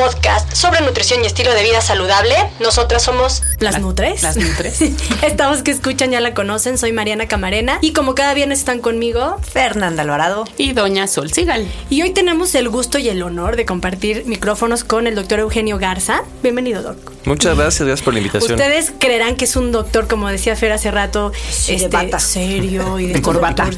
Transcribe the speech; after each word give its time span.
Podcast 0.00 0.54
sobre 0.54 0.80
nutrición 0.80 1.22
y 1.22 1.26
estilo 1.26 1.52
de 1.52 1.62
vida 1.62 1.82
saludable. 1.82 2.34
Nosotras 2.58 3.02
somos 3.02 3.42
Las 3.58 3.80
Nutres. 3.80 4.22
Las 4.22 4.38
Nutres. 4.38 4.80
Estamos 5.22 5.62
que 5.62 5.72
escuchan 5.72 6.10
ya 6.10 6.20
la 6.20 6.32
conocen. 6.32 6.78
Soy 6.78 6.90
Mariana 6.90 7.28
Camarena. 7.28 7.76
Y 7.82 7.92
como 7.92 8.14
cada 8.14 8.32
viernes 8.32 8.60
están 8.60 8.80
conmigo. 8.80 9.36
Fernanda 9.42 10.02
Alvarado. 10.02 10.46
Y 10.56 10.72
Doña 10.72 11.06
Sol 11.06 11.30
Sigal. 11.30 11.70
Y 11.90 12.00
hoy 12.00 12.14
tenemos 12.14 12.54
el 12.54 12.70
gusto 12.70 12.98
y 12.98 13.10
el 13.10 13.22
honor 13.22 13.56
de 13.56 13.66
compartir 13.66 14.24
micrófonos 14.24 14.84
con 14.84 15.06
el 15.06 15.14
doctor 15.14 15.40
Eugenio 15.40 15.76
Garza. 15.76 16.22
Bienvenido, 16.42 16.80
doc. 16.82 16.96
Muchas 17.24 17.56
gracias, 17.56 17.86
gracias 17.86 18.04
por 18.04 18.14
la 18.14 18.20
invitación. 18.20 18.52
Ustedes 18.52 18.92
creerán 18.98 19.36
que 19.36 19.44
es 19.44 19.56
un 19.56 19.72
doctor, 19.72 20.08
como 20.08 20.28
decía 20.28 20.56
Fer 20.56 20.72
hace 20.72 20.90
rato, 20.90 21.32
Sí, 21.50 21.76
de 21.76 21.88
bata. 21.88 22.18
serio 22.18 22.98
y 22.98 23.06
de, 23.08 23.20
corbata. 23.20 23.68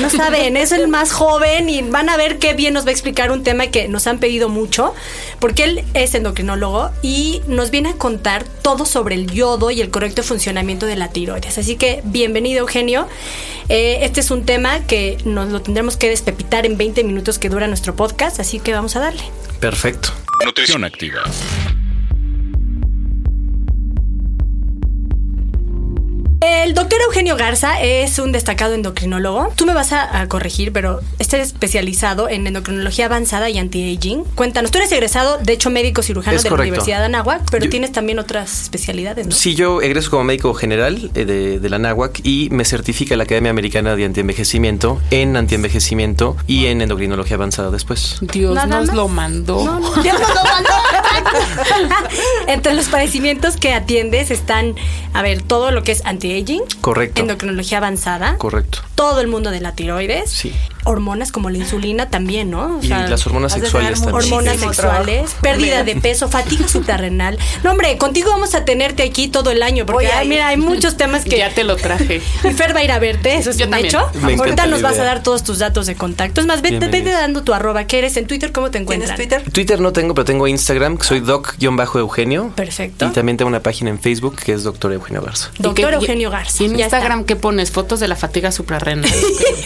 No 0.00 0.10
saben, 0.10 0.56
es 0.56 0.72
el 0.72 0.88
más 0.88 1.12
joven 1.12 1.68
y 1.68 1.82
van 1.82 2.08
a 2.10 2.16
ver 2.16 2.38
qué 2.38 2.52
bien 2.54 2.74
nos 2.74 2.84
va 2.84 2.90
a 2.90 2.92
explicar 2.92 3.30
un 3.32 3.42
tema 3.42 3.68
que 3.68 3.88
nos 3.88 4.06
han 4.06 4.18
pedido 4.18 4.48
mucho, 4.48 4.94
porque 5.38 5.64
él 5.64 5.84
es 5.94 6.14
endocrinólogo 6.14 6.90
y 7.02 7.40
nos 7.46 7.70
viene 7.70 7.90
a 7.90 7.94
contar 7.94 8.44
todo 8.44 8.84
sobre 8.84 9.14
el 9.14 9.30
yodo 9.30 9.70
y 9.70 9.80
el 9.80 9.90
correcto 9.90 10.22
funcionamiento 10.22 10.86
de 10.86 10.96
la 10.96 11.08
tiroides. 11.08 11.56
Así 11.58 11.76
que 11.76 12.02
bienvenido, 12.04 12.60
Eugenio. 12.60 13.08
Eh, 13.68 14.00
este 14.02 14.20
es 14.20 14.30
un 14.30 14.44
tema 14.44 14.80
que 14.86 15.16
nos 15.24 15.48
lo 15.48 15.62
tendremos 15.62 15.96
que 15.96 16.08
despepitar 16.08 16.66
en 16.66 16.76
20 16.76 17.04
minutos 17.04 17.38
que 17.38 17.48
dura 17.48 17.66
nuestro 17.66 17.94
podcast, 17.96 18.40
así 18.40 18.58
que 18.58 18.72
vamos 18.72 18.96
a 18.96 19.00
darle. 19.00 19.22
Perfecto. 19.60 20.10
Nutrición 20.44 20.84
activa. 20.84 21.22
El 26.64 26.74
doctor 26.74 26.98
Eugenio 27.06 27.36
Garza 27.36 27.80
es 27.80 28.18
un 28.18 28.32
destacado 28.32 28.74
endocrinólogo. 28.74 29.52
Tú 29.56 29.66
me 29.66 29.72
vas 29.74 29.92
a, 29.92 30.20
a 30.20 30.28
corregir, 30.28 30.72
pero 30.72 31.00
está 31.18 31.38
especializado 31.38 32.28
en 32.28 32.46
endocrinología 32.46 33.06
avanzada 33.06 33.48
y 33.50 33.58
anti-aging. 33.58 34.24
Cuéntanos, 34.34 34.70
tú 34.70 34.78
eres 34.78 34.92
egresado, 34.92 35.38
de 35.38 35.52
hecho, 35.54 35.70
médico 35.70 36.02
cirujano 36.02 36.36
Es 36.36 36.42
de 36.42 36.48
correcto. 36.50 36.64
la 36.64 36.68
Universidad 36.68 36.98
de 37.00 37.04
Anáhuac, 37.06 37.42
pero 37.50 37.64
Yo- 37.64 37.70
tienes 37.70 37.92
también 37.92 38.18
otras 38.18 38.62
especialidades, 38.62 39.26
¿no? 39.26 39.32
Sí, 39.32 39.54
yo 39.54 39.80
egreso 39.80 40.10
como 40.10 40.24
médico 40.24 40.52
general 40.54 41.10
eh, 41.14 41.24
de, 41.24 41.60
de 41.60 41.70
la 41.70 41.78
NAWAC 41.78 42.20
y 42.24 42.48
me 42.50 42.64
certifica 42.64 43.16
la 43.16 43.24
Academia 43.24 43.50
Americana 43.50 43.96
de 43.96 44.04
Antienvejecimiento 44.04 45.00
en 45.10 45.36
antienvejecimiento 45.36 46.36
y 46.46 46.66
en 46.66 46.82
endocrinología 46.82 47.36
avanzada 47.36 47.70
después. 47.70 48.18
Dios 48.20 48.54
Nada 48.54 48.66
nos 48.80 48.86
más. 48.88 48.96
lo 48.96 49.08
mandó. 49.08 49.64
No, 49.64 49.80
no, 49.80 49.90
Dios 50.02 50.18
nos 50.20 50.28
lo 50.34 50.42
mandó. 50.44 50.70
Entre 52.48 52.74
los 52.74 52.88
padecimientos 52.88 53.56
que 53.56 53.72
atiendes 53.72 54.30
están, 54.30 54.74
a 55.14 55.22
ver, 55.22 55.42
todo 55.42 55.70
lo 55.70 55.82
que 55.82 55.92
es 55.92 56.02
anti-aging, 56.04 56.49
Correcto. 56.80 57.20
endocrinología 57.22 57.78
avanzada, 57.78 58.36
Correcto. 58.38 58.78
todo 58.94 59.20
el 59.20 59.28
mundo 59.28 59.50
de 59.50 59.60
la 59.60 59.72
tiroides, 59.72 60.30
Sí. 60.30 60.52
Hormonas 60.84 61.32
como 61.32 61.50
la 61.50 61.58
insulina 61.58 62.08
también, 62.10 62.50
¿no? 62.50 62.78
O 62.78 62.82
Y 62.82 62.88
las 62.88 63.26
hormonas 63.26 63.52
sexuales 63.52 64.00
también. 64.00 64.14
hormonas 64.16 64.56
sexuales, 64.58 65.16
trabajo. 65.24 65.42
pérdida 65.42 65.84
de 65.84 65.96
peso, 65.96 66.28
fatiga 66.28 66.66
suprarrenal. 66.68 67.38
No, 67.64 67.72
hombre, 67.72 67.96
contigo 67.98 68.30
vamos 68.30 68.54
a 68.54 68.64
tenerte 68.64 69.02
aquí 69.02 69.28
todo 69.28 69.50
el 69.50 69.62
año, 69.62 69.86
porque 69.86 70.06
ay, 70.08 70.28
mira, 70.28 70.48
hay 70.48 70.56
muchos 70.56 70.96
temas 70.96 71.24
que. 71.24 71.30
Ya 71.40 71.48
te 71.54 71.64
lo 71.64 71.76
traje. 71.76 72.20
Mi 72.44 72.52
Fer 72.54 72.74
va 72.76 72.80
a 72.80 72.84
ir 72.84 72.92
a 72.92 72.98
verte, 72.98 73.34
eso 73.36 73.48
es 73.50 73.56
Yo 73.56 73.64
un 73.64 73.70
también. 73.70 73.86
hecho. 73.94 74.10
Me 74.20 74.34
Ahorita 74.34 74.66
nos 74.66 74.82
vas 74.82 74.98
a 74.98 75.04
dar 75.04 75.22
todos 75.22 75.42
tus 75.42 75.58
datos 75.58 75.86
de 75.86 75.94
contacto. 75.94 76.40
Es 76.42 76.46
más, 76.46 76.60
vete, 76.60 76.88
vete 76.88 77.10
dando 77.10 77.42
tu 77.42 77.54
arroba. 77.54 77.84
¿Qué 77.84 77.98
eres 77.98 78.16
en 78.18 78.26
Twitter? 78.26 78.52
¿Cómo 78.52 78.70
te 78.70 78.76
encuentran? 78.78 79.16
Twitter 79.52 79.80
no 79.80 79.92
tengo, 79.92 80.12
pero 80.14 80.24
tengo 80.26 80.46
Instagram, 80.46 80.98
que 80.98 81.04
soy 81.04 81.20
doc-eugenio. 81.20 82.52
Perfecto. 82.54 83.06
Y 83.06 83.10
también 83.10 83.36
tengo 83.36 83.48
una 83.48 83.60
página 83.62 83.90
en 83.90 83.98
Facebook 83.98 84.36
que 84.36 84.52
es 84.52 84.64
doctor 84.64 84.92
Eugenio 84.92 85.22
Garza. 85.22 85.50
¿Y 85.58 85.62
Doctor 85.62 85.88
qué- 85.90 85.94
Eugenio 85.96 86.30
Garza. 86.30 86.62
¿Y 86.62 86.66
en. 86.66 86.80
Instagram 86.80 87.24
qué 87.24 87.36
pones? 87.36 87.70
¿Fotos 87.70 88.00
de 88.00 88.08
la 88.08 88.16
fatiga 88.16 88.52
suprarrenal? 88.52 89.10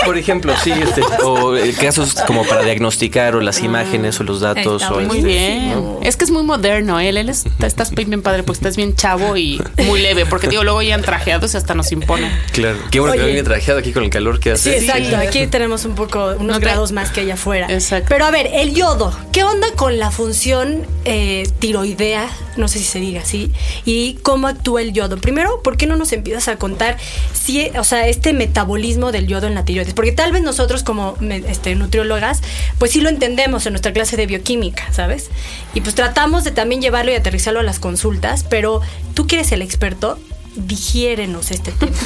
Por 0.05 0.17
ejemplo, 0.19 0.55
sí, 0.63 0.71
este, 0.73 1.03
o 1.25 1.57
eh, 1.57 1.73
casos 1.79 2.15
como 2.27 2.45
para 2.47 2.63
diagnosticar 2.63 3.35
o 3.37 3.41
las 3.41 3.61
imágenes 3.63 4.19
o 4.21 4.25
los 4.25 4.41
datos. 4.41 4.83
Está 4.83 4.95
o 4.95 4.97
muy 4.97 5.07
Muy 5.07 5.19
este, 5.19 5.29
bien. 5.29 5.71
¿no? 5.71 5.99
Es 6.03 6.17
que 6.17 6.25
es 6.25 6.31
muy 6.31 6.43
moderno 6.43 7.01
él. 7.01 7.17
Él 7.17 7.29
es- 7.29 7.45
estás 7.65 7.91
bien 7.93 8.23
padre 8.23 8.43
porque 8.43 8.59
estás 8.59 8.77
bien 8.77 8.95
chavo 8.97 9.37
y 9.37 9.63
muy 9.87 10.01
leve. 10.01 10.27
Porque 10.27 10.49
digo, 10.49 10.65
luego 10.65 10.83
ya 10.83 10.99
trajeados 11.01 11.55
y 11.55 11.57
hasta 11.57 11.75
nos 11.75 11.91
impone. 11.93 12.31
Claro. 12.53 12.79
Qué 12.91 13.01
bueno 13.01 13.15
que 13.15 13.21
Oye. 13.23 13.33
viene 13.33 13.43
trajeado 13.43 13.81
aquí 13.81 13.93
con 13.93 14.05
el 14.05 14.11
calor 14.11 14.41
que 14.41 14.57
Sí, 14.57 14.71
hace. 14.71 14.79
exacto. 14.85 15.17
Aquí 15.17 15.47
tenemos 15.47 15.85
un 15.85 15.95
poco, 15.95 16.35
unos 16.39 16.57
No 16.57 16.61
grados 16.61 16.93
más 16.93 17.11
que 17.11 17.21
allá 17.23 17.35
afuera. 17.35 17.67
Exacto. 17.71 18.07
Pero 18.09 18.25
a 18.27 18.31
ver, 18.31 18.49
el 18.53 18.75
yodo. 18.75 19.13
¿Qué 19.33 19.43
onda 19.45 19.67
con 19.77 19.99
la 19.99 20.11
función 20.11 20.87
eh, 21.05 21.49
tiroidea? 21.59 22.29
No 22.57 22.69
sé 22.69 22.79
si 22.79 22.85
se 22.85 23.01
diga 23.01 23.21
así. 23.23 23.51
¿Y 23.85 24.15
cómo 24.23 24.47
actúa 24.47 24.81
el 24.83 24.93
yodo? 24.93 25.17
Primero, 25.17 25.61
¿por 25.63 25.77
qué 25.77 25.87
no 25.87 25.97
nos 25.97 26.13
empiezas 26.13 26.47
a 26.49 26.57
contar 26.57 26.97
si, 27.33 27.69
o 27.77 27.83
sea, 27.85 28.07
este 28.07 28.33
metabolismo 28.33 29.11
del 29.11 29.27
yodo 29.27 29.49
en 29.49 29.55
la 29.55 29.65
tiroides? 29.65 29.93
Porque 29.95 30.13
tal 30.13 30.31
vez 30.33 30.43
nosotros 30.43 30.83
como 30.85 30.94
me- 31.21 31.37
este, 31.49 31.75
nutriólogas, 31.75 32.41
pues 32.79 32.93
sí 32.93 33.01
lo 33.01 33.09
entendemos 33.09 33.67
en 33.67 33.73
nuestra 33.73 33.93
clase 33.93 34.17
de 34.17 34.27
bioquímica, 34.27 34.93
¿sabes? 34.93 35.31
Y 35.75 35.81
pues 35.81 35.95
tratamos 35.95 36.45
de 36.45 36.51
también 36.53 36.81
llevarlo 36.81 37.13
y 37.13 37.15
aterrizarlo 37.17 37.61
a 37.61 37.63
las 37.65 37.79
consultas, 37.79 38.45
pero 38.49 38.81
tú 39.15 39.27
que 39.27 39.37
eres 39.37 39.53
el 39.53 39.63
experto, 39.63 40.19
digiérenos 40.55 41.51
este 41.51 41.73
tema. 41.73 41.93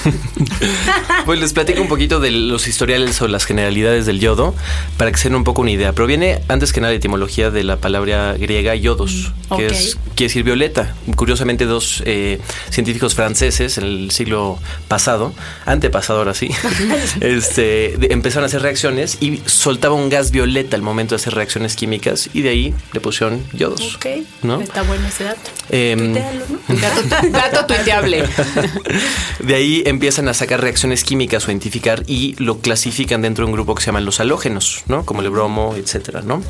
Pues 1.26 1.40
les 1.40 1.52
platico 1.52 1.82
un 1.82 1.88
poquito 1.88 2.20
de 2.20 2.30
los 2.30 2.66
historiales 2.68 3.20
o 3.20 3.28
las 3.28 3.44
generalidades 3.44 4.06
del 4.06 4.18
yodo 4.18 4.54
para 4.96 5.12
que 5.12 5.18
se 5.18 5.28
den 5.28 5.34
un 5.36 5.44
poco 5.44 5.60
una 5.60 5.70
idea. 5.72 5.92
Proviene 5.92 6.40
antes 6.48 6.72
que 6.72 6.80
nada 6.80 6.90
de 6.90 6.96
etimología 6.96 7.50
de 7.50 7.64
la 7.64 7.76
palabra 7.76 8.32
griega 8.38 8.74
yodos, 8.74 9.32
Mm, 9.50 9.56
que 9.56 9.66
ok. 9.66 9.72
es 9.72 9.98
quiere 10.14 10.28
decir 10.28 10.42
violeta. 10.42 10.94
Curiosamente 11.16 11.66
dos 11.66 12.02
eh, 12.06 12.40
científicos 12.70 13.14
franceses 13.14 13.76
en 13.78 13.84
el 13.84 14.10
siglo 14.10 14.58
pasado, 14.88 15.34
antepasado 15.66 16.20
ahora 16.20 16.32
sí, 16.34 16.48
este, 17.20 17.94
de- 17.98 18.08
empezaron 18.10 18.44
a 18.44 18.46
hacer 18.46 18.62
reacciones 18.62 19.18
y 19.20 19.42
soltaba 19.46 19.94
un 19.94 20.08
gas 20.08 20.30
violeta 20.30 20.76
al 20.76 20.82
momento 20.82 21.14
de 21.14 21.20
hacer 21.20 21.34
reacciones 21.34 21.76
químicas 21.76 22.30
y 22.32 22.40
de 22.42 22.48
ahí 22.48 22.74
le 22.92 23.00
pusieron 23.00 23.42
yodos. 23.52 23.96
ok, 23.96 24.06
¿no? 24.42 24.60
está 24.62 24.82
bueno 24.82 25.06
ese 25.06 25.24
dato. 25.24 25.50
Em, 25.70 26.12
Tuitealo, 26.14 26.44
¿no? 26.68 26.76
Dato, 26.76 27.28
dato 27.30 27.66
tuiteable. 27.74 28.24
De 29.40 29.54
ahí 29.54 29.82
empiezan 29.86 30.28
a 30.28 30.34
sacar 30.34 30.60
reacciones 30.60 31.04
químicas 31.04 31.46
o 31.46 31.50
identificar 31.50 32.02
y 32.06 32.34
lo 32.42 32.58
clasifican 32.58 33.22
dentro 33.22 33.44
de 33.44 33.50
un 33.50 33.54
grupo 33.54 33.74
que 33.74 33.82
se 33.82 33.86
llaman 33.86 34.04
los 34.04 34.20
halógenos, 34.20 34.82
¿no? 34.86 35.04
Como 35.04 35.22
el 35.22 35.30
bromo, 35.30 35.74
etcétera, 35.76 36.22
¿no? 36.22 36.42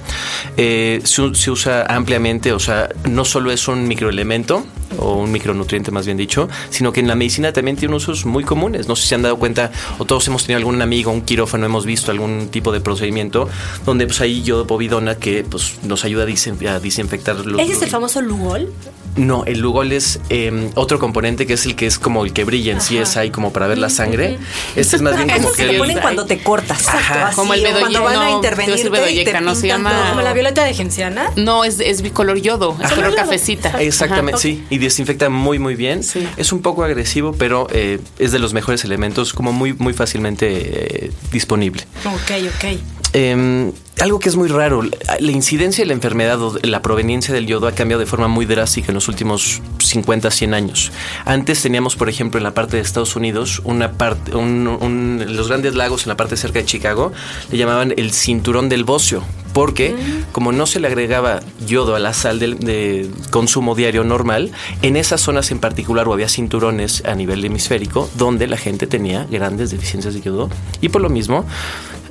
Eh, 0.56 1.00
se, 1.04 1.50
usa 1.50 1.86
ampliamente, 1.88 2.52
o 2.52 2.58
sea, 2.58 2.88
no 3.08 3.24
solo 3.24 3.50
es 3.50 3.68
un 3.68 3.86
microelemento 3.86 4.64
o 4.98 5.14
un 5.14 5.30
micronutriente 5.30 5.90
más 5.90 6.06
bien 6.06 6.16
dicho, 6.16 6.48
sino 6.70 6.92
que 6.92 7.00
en 7.00 7.08
la 7.08 7.14
medicina 7.14 7.52
también 7.52 7.76
tiene 7.76 7.94
usos 7.94 8.24
muy 8.24 8.44
comunes. 8.44 8.88
No 8.88 8.96
sé 8.96 9.02
si 9.02 9.08
se 9.08 9.14
han 9.14 9.22
dado 9.22 9.38
cuenta 9.38 9.70
o 9.98 10.04
todos 10.04 10.26
hemos 10.28 10.44
tenido 10.44 10.58
algún 10.58 10.80
amigo, 10.80 11.12
un 11.12 11.22
quirófano, 11.22 11.66
hemos 11.66 11.86
visto 11.86 12.10
algún 12.10 12.48
tipo 12.48 12.72
de 12.72 12.80
procedimiento 12.80 13.48
donde 13.84 14.06
pues 14.06 14.20
hay 14.20 14.42
yodo 14.42 14.66
povidona 14.66 15.16
que 15.16 15.44
pues 15.44 15.74
nos 15.82 16.04
ayuda 16.04 16.24
a 16.24 16.80
desinfectar 16.80 17.36
los... 17.44 17.60
¿Ese 17.60 17.72
es 17.72 17.82
el 17.82 17.90
famoso 17.90 18.20
Lugol? 18.20 18.72
No, 19.18 19.44
el 19.44 19.58
Lugol 19.58 19.92
es 19.92 20.20
eh, 20.30 20.70
otro 20.74 20.98
componente 20.98 21.46
que 21.46 21.54
es 21.54 21.66
el 21.66 21.74
que 21.76 21.86
es 21.86 21.98
como 21.98 22.24
el 22.24 22.32
que 22.32 22.44
brilla 22.44 22.72
en 22.72 22.80
sí, 22.80 22.96
es 22.98 23.16
ahí 23.16 23.30
como 23.30 23.52
para 23.52 23.66
ver 23.66 23.78
la 23.78 23.90
sangre. 23.90 24.38
Este 24.76 24.96
es 24.96 25.02
más 25.02 25.16
bien 25.16 25.28
como 25.28 25.50
que 25.50 25.56
se 25.56 25.62
el- 25.64 25.72
le 25.72 25.78
ponen 25.78 25.98
cuando 25.98 26.24
te 26.24 26.38
cortas. 26.42 26.86
Ajá. 26.88 27.26
Así, 27.28 27.36
Como 27.36 27.52
el 27.54 27.62
bedoye- 27.62 27.80
Cuando 27.80 28.02
van 28.04 28.14
no, 28.14 28.20
a 28.22 28.30
intervenir. 28.30 28.90
bedoyeca, 28.90 29.40
no 29.40 29.54
se 29.54 29.66
llama- 29.66 30.08
Como 30.10 30.22
la 30.22 30.32
violeta 30.32 30.64
de 30.64 30.72
genciana. 30.72 31.30
No, 31.36 31.64
es, 31.64 31.80
es 31.80 32.02
bicolor 32.02 32.38
yodo. 32.40 32.76
Es 32.82 32.92
color 32.92 33.14
cafecita. 33.14 33.70
Exactamente, 33.82 34.34
Ajá. 34.34 34.42
sí, 34.42 34.64
y 34.70 34.78
desinfecta 34.78 35.28
muy 35.28 35.58
muy 35.58 35.74
bien. 35.74 36.02
Sí. 36.02 36.26
Es 36.36 36.52
un 36.52 36.62
poco 36.62 36.84
agresivo, 36.84 37.32
pero 37.36 37.66
eh, 37.72 37.98
es 38.18 38.32
de 38.32 38.38
los 38.38 38.52
mejores 38.54 38.84
elementos, 38.84 39.32
como 39.32 39.52
muy 39.52 39.72
muy 39.74 39.92
fácilmente 39.94 41.06
eh, 41.06 41.10
disponible. 41.32 41.82
Ok, 42.04 42.32
ok. 42.54 42.78
Em, 43.12 43.72
algo 44.00 44.20
que 44.20 44.28
es 44.28 44.36
muy 44.36 44.48
raro, 44.48 44.82
la 44.82 45.32
incidencia 45.32 45.82
de 45.82 45.88
la 45.88 45.94
enfermedad 45.94 46.40
o 46.40 46.56
la 46.62 46.82
proveniencia 46.82 47.34
del 47.34 47.46
yodo 47.46 47.66
ha 47.66 47.72
cambiado 47.72 48.00
de 48.00 48.06
forma 48.06 48.28
muy 48.28 48.46
drástica 48.46 48.88
en 48.88 48.94
los 48.94 49.08
últimos 49.08 49.60
50, 49.82 50.30
100 50.30 50.54
años. 50.54 50.92
Antes 51.24 51.62
teníamos, 51.62 51.96
por 51.96 52.08
ejemplo, 52.08 52.38
en 52.38 52.44
la 52.44 52.54
parte 52.54 52.76
de 52.76 52.82
Estados 52.82 53.16
Unidos, 53.16 53.60
una 53.64 53.92
parte, 53.92 54.32
los 54.32 55.48
grandes 55.48 55.74
lagos 55.74 56.04
en 56.04 56.10
la 56.10 56.16
parte 56.16 56.36
cerca 56.36 56.60
de 56.60 56.64
Chicago, 56.64 57.12
le 57.50 57.58
llamaban 57.58 57.92
el 57.96 58.12
cinturón 58.12 58.68
del 58.68 58.84
bocio, 58.84 59.24
porque 59.52 59.90
mm. 59.90 60.32
como 60.32 60.52
no 60.52 60.66
se 60.66 60.78
le 60.78 60.86
agregaba 60.86 61.40
yodo 61.66 61.96
a 61.96 61.98
la 61.98 62.12
sal 62.12 62.38
de, 62.38 63.10
consumo 63.30 63.74
diario 63.74 64.04
normal, 64.04 64.52
en 64.82 64.96
esas 64.96 65.20
zonas 65.20 65.50
en 65.50 65.58
particular 65.58 66.06
o 66.06 66.12
había 66.12 66.28
cinturones 66.28 67.02
a 67.04 67.14
nivel 67.16 67.44
hemisférico 67.44 68.08
donde 68.16 68.46
la 68.46 68.56
gente 68.56 68.86
tenía 68.86 69.24
grandes 69.24 69.70
deficiencias 69.70 70.14
de 70.14 70.20
yodo 70.20 70.48
y 70.80 70.88
por 70.88 71.02
lo 71.02 71.08
mismo 71.08 71.44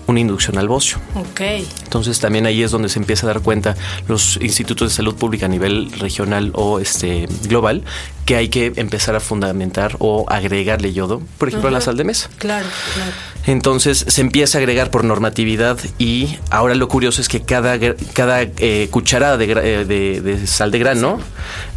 una 0.08 0.20
inducción 0.20 0.58
al 0.58 0.68
bocio. 0.68 0.98
Ok. 1.16 1.42
Entonces 1.84 2.20
también 2.20 2.46
ahí 2.46 2.64
es 2.64 2.72
donde 2.72 2.90
se 2.90 3.00
empieza 3.00 3.26
a 3.26 3.34
dar 3.34 3.42
cuenta 3.42 3.76
los 4.08 4.40
institutos 4.42 4.90
de 4.90 4.96
salud 4.96 5.16
pública 5.16 5.46
a 5.46 5.50
nivel 5.50 5.92
regional 6.00 6.52
o 6.54 6.80
este 6.80 7.28
global 7.44 7.84
que 8.26 8.36
hay 8.36 8.50
que 8.50 8.74
empezar 8.76 9.16
a 9.16 9.20
fundamentar 9.20 9.96
o 10.00 10.26
agregarle 10.28 10.92
yodo, 10.94 11.22
por 11.38 11.48
ejemplo, 11.48 11.70
a 11.70 11.72
la 11.72 11.82
sal 11.82 11.96
de 11.96 12.04
mesa. 12.04 12.30
Claro, 12.38 12.68
claro. 12.94 13.12
Entonces 13.46 14.06
se 14.08 14.22
empieza 14.22 14.58
a 14.58 14.60
agregar 14.60 14.92
por 14.92 15.06
normatividad 15.06 15.80
y 15.98 16.38
ahora 16.50 16.76
lo 16.76 16.90
curioso 16.90 17.22
es 17.22 17.30
que 17.30 17.42
cada, 17.42 17.78
cada 18.14 18.42
eh, 18.42 18.90
cucharada 18.92 19.42
eh, 19.42 19.86
de, 19.86 20.22
de, 20.22 20.48
sal 20.48 20.72
de 20.72 20.80
grano 20.80 21.20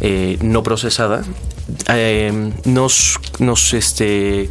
eh, 0.01 0.37
no 0.41 0.63
procesada 0.63 1.23
nos, 2.65 3.19
nos 3.39 3.73
este, 3.73 4.49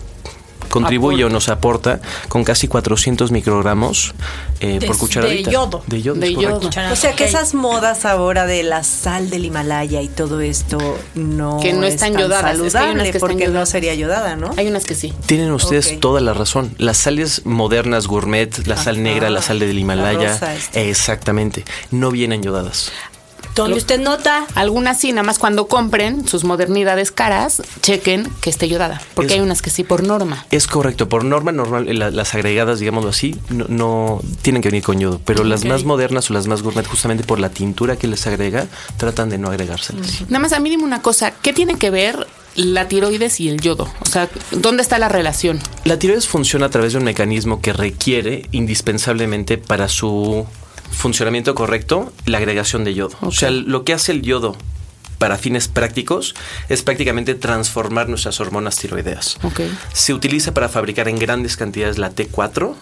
contribuye 0.71 1.25
o 1.25 1.29
nos 1.29 1.49
aporta 1.49 2.01
con 2.29 2.45
casi 2.45 2.69
400 2.69 3.31
microgramos 3.31 4.15
eh, 4.61 4.81
por 4.87 4.97
cucharadita. 4.97 5.51
De 5.51 5.55
yodo. 5.55 5.83
De 5.87 6.03
yodo. 6.03 6.61
O 6.91 6.97
sea 6.97 7.15
que 7.15 7.25
esas 7.25 7.55
modas 7.55 8.05
ahora 8.05 8.47
de 8.47 8.63
la 8.63 8.83
sal 8.83 9.31
del 9.31 9.45
Himalaya 9.45 10.01
y 10.01 10.09
todo 10.09 10.41
esto 10.41 10.79
no, 11.15 11.61
que 11.61 11.73
no 11.73 11.85
están 11.85 12.17
yodadas. 12.17 12.57
Saludable 12.57 13.13
porque 13.19 13.49
no 13.49 13.67
sería 13.67 13.95
yodada, 13.95 14.37
¿no? 14.37 14.51
Hay 14.57 14.69
unas 14.69 14.85
que 14.85 14.95
sí. 14.95 15.13
Tienen 15.27 15.51
ustedes 15.53 16.01
toda 16.01 16.21
la 16.21 16.33
razón. 16.33 16.75
Las 16.79 16.97
sales 16.99 17.45
modernas, 17.45 18.07
gourmet, 18.07 18.67
la 18.67 18.77
sal 18.77 19.03
negra, 19.03 19.31
la 19.31 19.43
sal 19.43 19.59
del 19.59 19.79
Himalaya, 19.79 20.39
exactamente, 20.73 21.65
no 21.91 22.11
vienen 22.11 22.43
yodadas. 22.43 22.93
Donde 23.55 23.79
usted 23.79 24.01
nota. 24.01 24.47
Algunas 24.55 25.01
sí, 25.01 25.13
nada 25.13 25.23
más 25.23 25.39
cuando 25.39 25.67
compren 25.67 26.27
sus 26.27 26.45
modernidades 26.45 27.11
caras, 27.11 27.63
chequen 27.83 28.29
que 28.41 28.51
esté 28.51 28.69
yodada. 28.69 29.01
Porque 29.15 29.35
hay 29.35 29.41
unas 29.41 29.63
que 29.63 29.71
sí, 29.71 29.85
por 29.85 30.03
norma. 30.03 30.47
Es 30.51 30.67
correcto, 30.67 31.09
por 31.09 31.25
norma 31.25 31.53
normal, 31.53 31.87
las 31.99 32.35
agregadas, 32.35 32.79
digámoslo 32.79 33.11
así, 33.11 33.39
no, 33.49 34.21
tienen 34.43 34.63
que 34.63 34.69
venir 34.69 34.83
con 34.83 34.99
yodo. 34.99 35.21
Pero 35.25 35.45
las 35.45 35.65
más 35.65 35.85
modernas 35.85 36.31
o 36.31 36.35
las 36.35 36.47
más 36.47 36.63
gourmet, 36.63 36.87
justamente 36.87 37.25
por 37.25 37.39
la 37.39 37.51
tintura 37.51 37.97
que 37.97 38.07
les 38.07 38.27
agrega, 38.27 38.67
tratan 38.97 39.31
de 39.31 39.39
no 39.39 39.49
agregárselas. 39.49 40.23
Nada 40.23 40.39
más 40.39 40.53
a 40.53 40.61
mí 40.61 40.71
dime 40.71 40.85
una 40.85 41.03
cosa, 41.03 41.33
¿qué 41.33 41.53
tiene 41.53 41.77
que 41.77 41.91
ver 41.91 42.27
la 42.55 42.89
tiroides 42.89 43.41
y 43.41 43.49
el 43.49 43.61
yodo? 43.61 43.89
O 44.01 44.07
sea, 44.07 44.29
¿dónde 44.51 44.83
está 44.83 44.99
la 44.99 45.09
relación? 45.09 45.61
La 45.85 45.99
tiroides 45.99 46.27
funciona 46.27 46.67
a 46.67 46.71
través 46.71 46.93
de 46.93 46.99
un 46.99 47.05
mecanismo 47.05 47.61
que 47.61 47.73
requiere 47.73 48.47
indispensablemente 48.53 49.59
para 49.59 49.89
su 49.89 50.47
funcionamiento 50.91 51.55
correcto, 51.55 52.13
la 52.27 52.39
agregación 52.39 52.85
de 52.85 52.95
yodo. 52.95 53.17
O 53.23 53.31
sea, 53.31 53.51
lo 53.51 53.85
que 53.85 53.93
hace 53.93 54.13
el 54.13 54.23
yodo 54.23 54.57
para 55.21 55.37
fines 55.37 55.69
prácticos 55.69 56.35
es 56.71 56.83
prácticamente 56.83 57.35
transformar 57.35 58.09
nuestras 58.09 58.41
hormonas 58.41 58.77
tiroideas. 58.77 59.37
Se 59.93 60.15
utiliza 60.15 60.55
para 60.55 60.71
fabricar 60.71 61.09
en 61.09 61.19
grandes 61.19 61.59
cantidades 61.59 61.99
la 61.99 62.11
T4, 62.11 62.75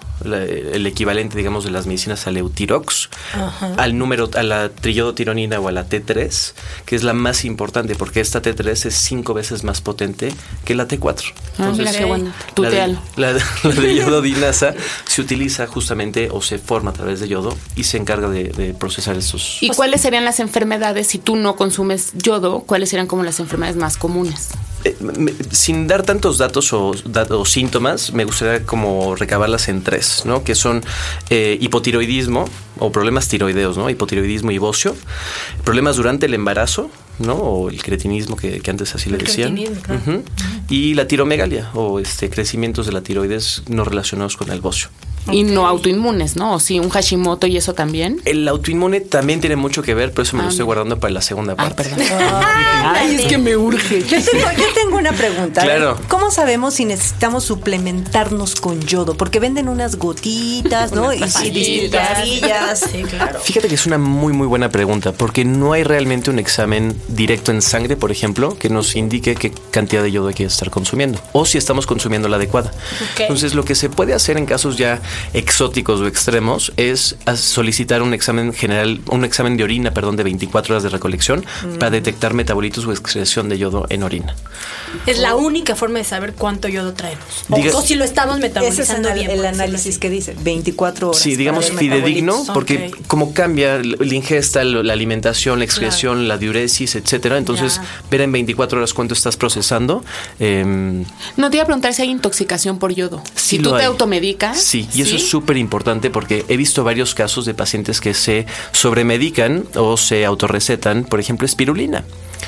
el 0.72 0.86
equivalente, 0.86 1.36
digamos, 1.36 1.64
de 1.64 1.72
las 1.72 1.86
medicinas 1.86 2.28
al 2.28 2.36
Eutirox, 2.36 3.10
al 3.76 3.98
número, 3.98 4.30
a 4.36 4.44
la 4.44 4.68
triyodotironina 4.68 5.58
o 5.58 5.66
a 5.66 5.72
la 5.72 5.88
T3, 5.88 6.52
que 6.86 6.94
es 6.94 7.02
la 7.02 7.12
más 7.12 7.44
importante 7.44 7.96
porque 7.96 8.20
esta 8.20 8.40
T3 8.40 8.86
es 8.86 8.94
cinco 8.94 9.34
veces 9.34 9.64
más 9.64 9.80
potente 9.80 10.32
que 10.64 10.76
la 10.76 10.86
T4. 10.86 11.32
Ah, 11.58 11.72
mira 11.76 11.90
qué 11.90 12.04
bueno. 12.04 12.32
La 12.56 12.70
de, 12.70 12.96
la, 13.16 13.32
de 13.32 13.94
yododinasa 13.96 14.74
se 15.06 15.20
utiliza 15.20 15.66
justamente 15.66 16.28
o 16.30 16.40
se 16.40 16.58
forma 16.58 16.90
a 16.90 16.94
través 16.94 17.18
de 17.18 17.26
yodo 17.26 17.56
y 17.74 17.82
se 17.82 17.96
encarga 17.96 18.28
de, 18.28 18.76
procesar 18.78 19.16
esos. 19.16 19.58
¿Y 19.60 19.70
cuáles 19.70 20.02
serían 20.02 20.24
las 20.24 20.38
enfermedades 20.38 21.08
si 21.08 21.18
tú 21.18 21.34
no 21.34 21.56
consumes 21.56 22.12
yodo? 22.14 22.27
¿Cuáles 22.66 22.92
eran 22.92 23.06
como 23.06 23.22
las 23.22 23.40
enfermedades 23.40 23.76
más 23.76 23.96
comunes? 23.96 24.50
Eh, 24.84 24.96
sin 25.50 25.86
dar 25.86 26.04
tantos 26.04 26.38
datos 26.38 26.72
o, 26.72 26.94
síntomas, 27.44 28.12
me 28.12 28.24
gustaría 28.24 28.64
como 28.64 29.16
recabarlas 29.16 29.68
en 29.68 29.82
tres, 29.82 30.22
¿no? 30.24 30.44
Que 30.44 30.54
son 30.54 30.84
eh, 31.30 31.56
hipotiroidismo 31.60 32.44
o 32.78 32.92
problemas 32.92 33.28
tiroideos, 33.28 33.76
¿no? 33.76 33.90
Hipotiroidismo 33.90 34.50
y 34.50 34.58
bocio, 34.58 34.94
problemas 35.64 35.96
durante 35.96 36.26
el 36.26 36.34
embarazo, 36.34 36.90
¿no? 37.18 37.34
O 37.34 37.70
el 37.70 37.82
cretinismo 37.82 38.36
que, 38.36 38.62
antes 38.68 38.94
así 38.94 39.10
le 39.10 39.18
decían. 39.18 39.58
Y 40.68 40.94
la 40.94 41.08
tiromegalia 41.08 41.70
o 41.74 41.98
este 41.98 42.30
crecimientos 42.30 42.86
de 42.86 42.92
la 42.92 43.00
tiroides 43.00 43.62
no 43.68 43.84
relacionados 43.84 44.36
con 44.36 44.50
el 44.50 44.60
bocio. 44.60 44.90
Y 45.32 45.44
no 45.44 45.66
autoinmunes, 45.66 46.36
¿no? 46.36 46.54
O 46.54 46.60
sí, 46.60 46.78
un 46.80 46.90
Hashimoto 46.90 47.46
y 47.46 47.56
eso 47.56 47.74
también. 47.74 48.20
El 48.24 48.46
autoinmune 48.48 49.00
también 49.00 49.40
tiene 49.40 49.56
mucho 49.56 49.82
que 49.82 49.94
ver, 49.94 50.10
pero 50.10 50.22
eso 50.22 50.36
me 50.36 50.42
lo 50.42 50.48
ah, 50.48 50.50
estoy 50.50 50.64
guardando 50.64 50.98
para 50.98 51.12
la 51.12 51.20
segunda 51.20 51.54
ah, 51.56 51.56
parte. 51.56 51.84
Ay, 52.10 53.16
es 53.16 53.26
que 53.26 53.38
me 53.38 53.56
urge. 53.56 54.02
Yo 54.02 54.18
tengo, 54.74 54.98
una 54.98 55.12
pregunta. 55.12 55.62
Claro. 55.62 55.98
¿Cómo 56.08 56.30
sabemos 56.30 56.74
si 56.74 56.84
necesitamos 56.84 57.44
suplementarnos 57.44 58.56
con 58.56 58.80
yodo? 58.80 59.14
Porque 59.14 59.38
venden 59.38 59.68
unas 59.68 59.96
gotitas, 59.96 60.92
¿no? 60.92 61.12
y 61.12 61.22
sí, 61.30 61.88
claro. 61.90 63.40
Fíjate 63.40 63.68
que 63.68 63.74
es 63.74 63.86
una 63.86 63.98
muy, 63.98 64.32
muy 64.32 64.46
buena 64.46 64.70
pregunta, 64.70 65.12
porque 65.12 65.44
no 65.44 65.72
hay 65.72 65.84
realmente 65.84 66.30
un 66.30 66.38
examen 66.38 67.00
directo 67.08 67.52
en 67.52 67.62
sangre, 67.62 67.96
por 67.96 68.10
ejemplo, 68.10 68.58
que 68.58 68.68
nos 68.68 68.96
indique 68.96 69.34
qué 69.34 69.52
cantidad 69.70 70.02
de 70.02 70.10
yodo 70.10 70.28
hay 70.28 70.34
que 70.34 70.44
estar 70.44 70.70
consumiendo 70.70 71.20
o 71.32 71.44
si 71.44 71.58
estamos 71.58 71.86
consumiendo 71.86 72.28
la 72.28 72.36
adecuada. 72.36 72.72
Entonces, 73.18 73.54
lo 73.54 73.64
que 73.64 73.74
se 73.74 73.88
puede 73.90 74.14
hacer 74.14 74.36
en 74.36 74.46
casos 74.46 74.76
ya 74.76 75.00
exóticos 75.32 76.00
o 76.00 76.06
extremos 76.06 76.72
es 76.76 77.16
solicitar 77.36 78.02
un 78.02 78.14
examen 78.14 78.52
general, 78.52 79.00
un 79.10 79.24
examen 79.24 79.56
de 79.56 79.64
orina, 79.64 79.92
perdón, 79.92 80.16
de 80.16 80.24
24 80.24 80.74
horas 80.74 80.82
de 80.82 80.88
recolección 80.88 81.44
para 81.78 81.90
detectar 81.90 82.34
metabolitos 82.34 82.86
o 82.86 82.92
excreción 82.92 83.48
de 83.48 83.58
yodo 83.58 83.86
en 83.88 84.02
orina. 84.02 84.34
Es 85.06 85.18
la 85.18 85.36
única 85.36 85.76
forma 85.76 85.98
de 85.98 86.04
saber 86.04 86.34
cuánto 86.34 86.68
yodo 86.68 86.94
traemos. 86.94 87.24
o, 87.48 87.82
si 87.82 87.94
lo 87.94 88.04
estamos 88.04 88.38
metabolizando 88.38 89.08
ese 89.08 89.22
es 89.22 89.28
el, 89.28 89.44
análisis 89.44 89.98
que 89.98 90.10
dice 90.10 90.34
24 90.40 91.08
horas. 91.08 91.20
Sí, 91.20 91.36
digamos 91.36 91.70
fidedigno, 91.70 92.44
porque 92.54 92.90
como 93.06 93.32
cambia 93.32 93.78
la 93.78 94.14
ingesta, 94.14 94.64
la 94.64 94.92
alimentación, 94.92 95.58
la 95.58 95.64
excreción, 95.64 96.28
la 96.28 96.38
diuresis, 96.38 96.94
etcétera, 96.96 97.38
entonces 97.38 97.80
ver 98.10 98.22
en 98.22 98.32
24 98.32 98.78
horas 98.78 98.94
cuánto 98.94 99.14
estás 99.14 99.36
procesando. 99.36 100.04
Em, 100.38 101.04
no 101.36 101.50
te 101.50 101.56
iba 101.56 101.62
a 101.62 101.66
preguntar 101.66 101.94
si 101.94 102.02
hay 102.02 102.10
intoxicación 102.10 102.78
por 102.78 102.92
yodo. 102.92 103.22
si 103.34 103.58
tú 103.58 103.76
te 103.76 103.84
automedicas. 103.84 104.60
Sí, 104.60 104.88
y 104.98 105.02
eso 105.02 105.14
es 105.14 105.30
súper 105.30 105.56
importante 105.56 106.10
porque 106.10 106.44
he 106.48 106.56
visto 106.56 106.82
varios 106.82 107.14
casos 107.14 107.44
de 107.44 107.54
pacientes 107.54 108.00
que 108.00 108.14
se 108.14 108.46
sobremedican 108.72 109.64
o 109.76 109.96
se 109.96 110.24
autorrecetan, 110.24 111.04
por 111.04 111.20
ejemplo, 111.20 111.46
espirulina. 111.46 112.04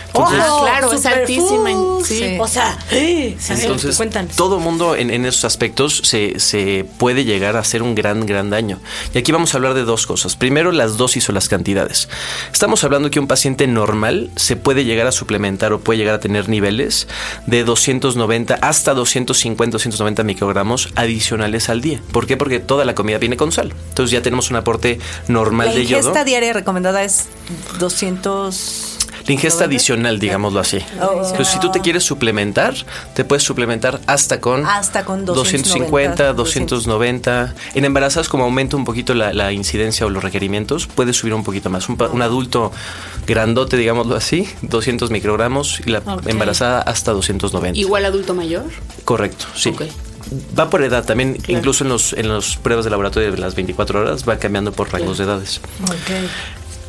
Entonces, 0.09 0.41
oh, 0.49 0.63
claro, 0.63 0.93
es 0.93 1.07
altísima. 1.07 1.71
Sí. 2.05 2.37
O 2.39 2.49
sea, 2.49 2.79
entonces, 2.91 3.99
todo 4.37 4.59
mundo 4.59 4.97
en, 4.97 5.11
en, 5.11 5.25
esos 5.25 5.45
aspectos 5.45 6.03
se, 6.05 6.39
se, 6.41 6.85
puede 6.99 7.25
llegar 7.25 7.57
a 7.57 7.61
hacer 7.61 7.83
un 7.83 7.95
gran, 7.95 8.27
gran 8.27 8.51
daño. 8.51 8.81
Y 9.15 9.19
aquí 9.19 9.33
vamos 9.33 9.55
a 9.55 9.59
hablar 9.59 9.75
de 9.75 9.85
dos 9.85 10.07
cosas. 10.07 10.37
Primero, 10.37 10.73
las 10.73 10.97
dosis 10.97 11.29
o 11.29 11.33
las 11.33 11.49
cantidades. 11.49 12.09
Estamos 12.53 12.83
hablando 12.85 13.11
que 13.11 13.21
un 13.21 13.27
paciente 13.27 13.67
normal 13.67 14.31
se 14.37 14.57
puede 14.57 14.85
llegar 14.85 15.07
a 15.07 15.13
suplementar 15.13 15.73
o 15.73 15.81
puede 15.81 15.99
llegar 15.99 16.17
a 16.17 16.21
tener 16.21 16.49
niveles 16.49 17.07
de 17.47 17.65
290 17.65 18.55
hasta 18.55 18.95
250, 18.95 19.73
290 19.73 20.25
microgramos 20.25 20.89
adicionales 20.97 21.69
al 21.69 21.81
día. 21.81 22.01
¿Por 22.13 22.27
qué? 22.27 22.37
Porque 22.37 22.59
toda 22.59 22.85
la 22.85 22.95
comida 22.95 23.19
viene 23.19 23.37
con 23.37 23.53
sal. 23.53 23.73
Entonces 23.91 24.11
ya 24.11 24.23
tenemos 24.23 24.51
un 24.51 24.57
aporte 24.57 24.99
normal 25.29 25.75
de 25.75 25.87
yodo. 25.87 26.13
La 26.13 26.25
diaria 26.25 26.53
recomendada 26.53 27.05
es 27.05 27.29
200 27.79 28.90
la 29.27 29.33
ingesta 29.33 29.65
adicional, 29.65 30.19
digámoslo 30.19 30.61
así. 30.61 30.79
Oh, 31.01 31.23
Entonces, 31.25 31.49
si 31.49 31.61
tú 31.61 31.71
te 31.71 31.81
quieres 31.81 32.05
suplementar, 32.05 32.75
te 33.15 33.25
puedes 33.25 33.43
suplementar 33.43 34.01
hasta 34.07 34.41
con, 34.41 34.67
hasta 34.67 35.05
con 35.05 35.25
250, 35.25 36.33
290. 36.33 37.55
En 37.75 37.85
embarazadas, 37.85 38.29
como 38.29 38.45
aumenta 38.45 38.77
un 38.77 38.85
poquito 38.85 39.15
la, 39.15 39.53
incidencia 39.53 40.07
o 40.07 40.11
los 40.11 40.23
requerimientos, 40.23 40.87
puedes 40.87 41.17
subir 41.17 41.35
un 41.35 41.45
poquito 41.45 41.71
más. 41.71 41.89
Un, 41.89 42.23
adulto 42.23 42.73
grandote, 43.27 43.77
digámoslo 43.77 44.17
así, 44.17 44.49
200 44.63 45.11
microgramos 45.11 45.81
y 45.85 45.91
la 45.91 46.03
embarazada 46.27 46.81
hasta 46.83 47.13
290. 47.13 47.79
¿Igual 47.79 48.05
adulto 48.05 48.35
mayor? 48.35 48.65
Correcto, 49.05 49.47
sí. 49.55 49.75
Va 50.59 50.71
por 50.71 50.83
edad 50.83 51.05
también, 51.05 51.39
incluso 51.49 51.83
en 51.83 51.91
los 51.91 52.13
en 52.13 52.29
las 52.29 52.57
pruebas 52.57 52.85
de 52.85 52.91
laboratorio 52.91 53.33
de 53.33 53.39
las 53.39 53.55
24 53.57 54.01
horas 54.01 54.29
va 54.29 54.37
cambiando 54.37 54.71
por 54.71 54.93
rangos 54.93 55.19
de 55.19 55.25
edades. 55.25 55.61
Okay. 55.83 56.29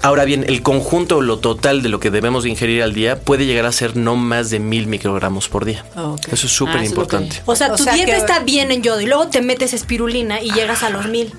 Ahora 0.04 0.26
bien, 0.26 0.46
el 0.48 0.64
conjunto 0.64 1.22
lo 1.22 1.40
total 1.40 1.84
de 1.84 1.90
lo 1.90 2.00
que 2.00 2.10
debemos 2.10 2.46
ingerir 2.46 2.82
al 2.82 2.94
día 2.94 3.20
puede 3.20 3.46
llegar 3.46 3.66
a 3.66 3.72
ser 3.72 3.96
no 3.96 4.16
más 4.16 4.50
de 4.50 4.60
mil 4.60 4.88
microgramos 4.88 5.48
por 5.48 5.66
día. 5.66 5.86
Eso 6.32 6.48
es 6.48 6.52
súper 6.52 6.78
ah, 6.78 6.86
importante. 6.86 7.42
O 7.46 7.56
sea, 7.56 7.76
tu 7.76 7.86
dieta 7.86 8.16
está 8.16 8.40
bien 8.40 8.72
en 8.72 8.82
yodo 8.82 9.02
y 9.02 9.06
luego 9.06 9.28
te 9.28 9.42
metes 9.42 9.74
espirulina 9.74 10.42
y 10.42 10.52
llegas 10.52 10.84
a 10.84 10.90
los 10.90 11.08
mil. 11.08 11.34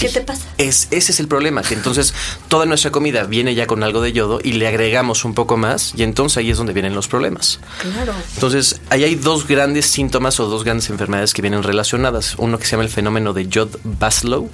¿Qué 0.00 0.08
te 0.08 0.20
pasa? 0.20 0.46
Es, 0.58 0.88
ese 0.90 1.12
es 1.12 1.20
el 1.20 1.28
problema, 1.28 1.62
que 1.62 1.74
entonces 1.74 2.14
toda 2.48 2.66
nuestra 2.66 2.90
comida 2.90 3.24
viene 3.24 3.54
ya 3.54 3.66
con 3.66 3.82
algo 3.82 4.00
de 4.00 4.12
yodo 4.12 4.40
y 4.42 4.52
le 4.52 4.68
agregamos 4.68 5.24
un 5.24 5.34
poco 5.34 5.56
más 5.56 5.92
y 5.96 6.02
entonces 6.02 6.38
ahí 6.38 6.50
es 6.50 6.56
donde 6.56 6.72
vienen 6.72 6.94
los 6.94 7.08
problemas. 7.08 7.58
Claro. 7.80 8.12
Entonces, 8.34 8.80
ahí 8.90 9.04
hay 9.04 9.14
dos 9.16 9.46
grandes 9.46 9.86
síntomas 9.86 10.38
o 10.40 10.46
dos 10.46 10.64
grandes 10.64 10.88
enfermedades 10.90 11.34
que 11.34 11.42
vienen 11.42 11.62
relacionadas. 11.62 12.34
Uno 12.38 12.58
que 12.58 12.64
se 12.64 12.72
llama 12.72 12.84
el 12.84 12.90
fenómeno 12.90 13.32
de 13.32 13.48
Jod 13.52 13.76
Baslow, 13.84 14.48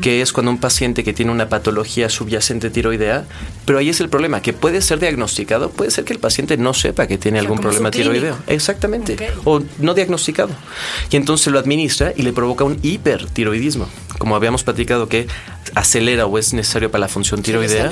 que 0.00 0.22
es 0.22 0.32
cuando 0.32 0.50
un 0.50 0.58
paciente 0.58 1.04
que 1.04 1.12
tiene 1.12 1.32
una 1.32 1.48
patología 1.48 2.08
subyacente 2.08 2.70
tiroidea, 2.70 3.24
pero 3.64 3.78
ahí 3.78 3.88
es 3.88 4.00
el 4.00 4.08
problema, 4.08 4.42
que 4.42 4.52
puede 4.52 4.80
ser 4.82 5.00
diagnosticado, 5.00 5.70
puede 5.70 5.90
ser 5.90 6.04
que 6.04 6.12
el 6.12 6.18
paciente 6.18 6.56
no 6.56 6.74
sepa 6.74 7.06
que 7.06 7.18
tiene 7.18 7.38
algún 7.38 7.58
problema 7.58 7.90
tiroideo. 7.90 8.36
Exactamente. 8.46 9.16
O 9.44 9.60
no 9.78 9.94
diagnosticado. 9.94 10.50
Y 11.10 11.16
entonces 11.16 11.52
lo 11.52 11.58
administra 11.58 12.12
y 12.16 12.22
le 12.22 12.32
provoca 12.32 12.64
un 12.64 12.78
hipertiroidismo. 12.82 13.88
Como 14.22 14.36
habíamos 14.36 14.62
platicado 14.62 15.08
que 15.08 15.26
acelera 15.74 16.26
o 16.26 16.38
es 16.38 16.52
necesario 16.52 16.90
para 16.90 17.00
la 17.00 17.08
función 17.08 17.42
tiroidea. 17.42 17.90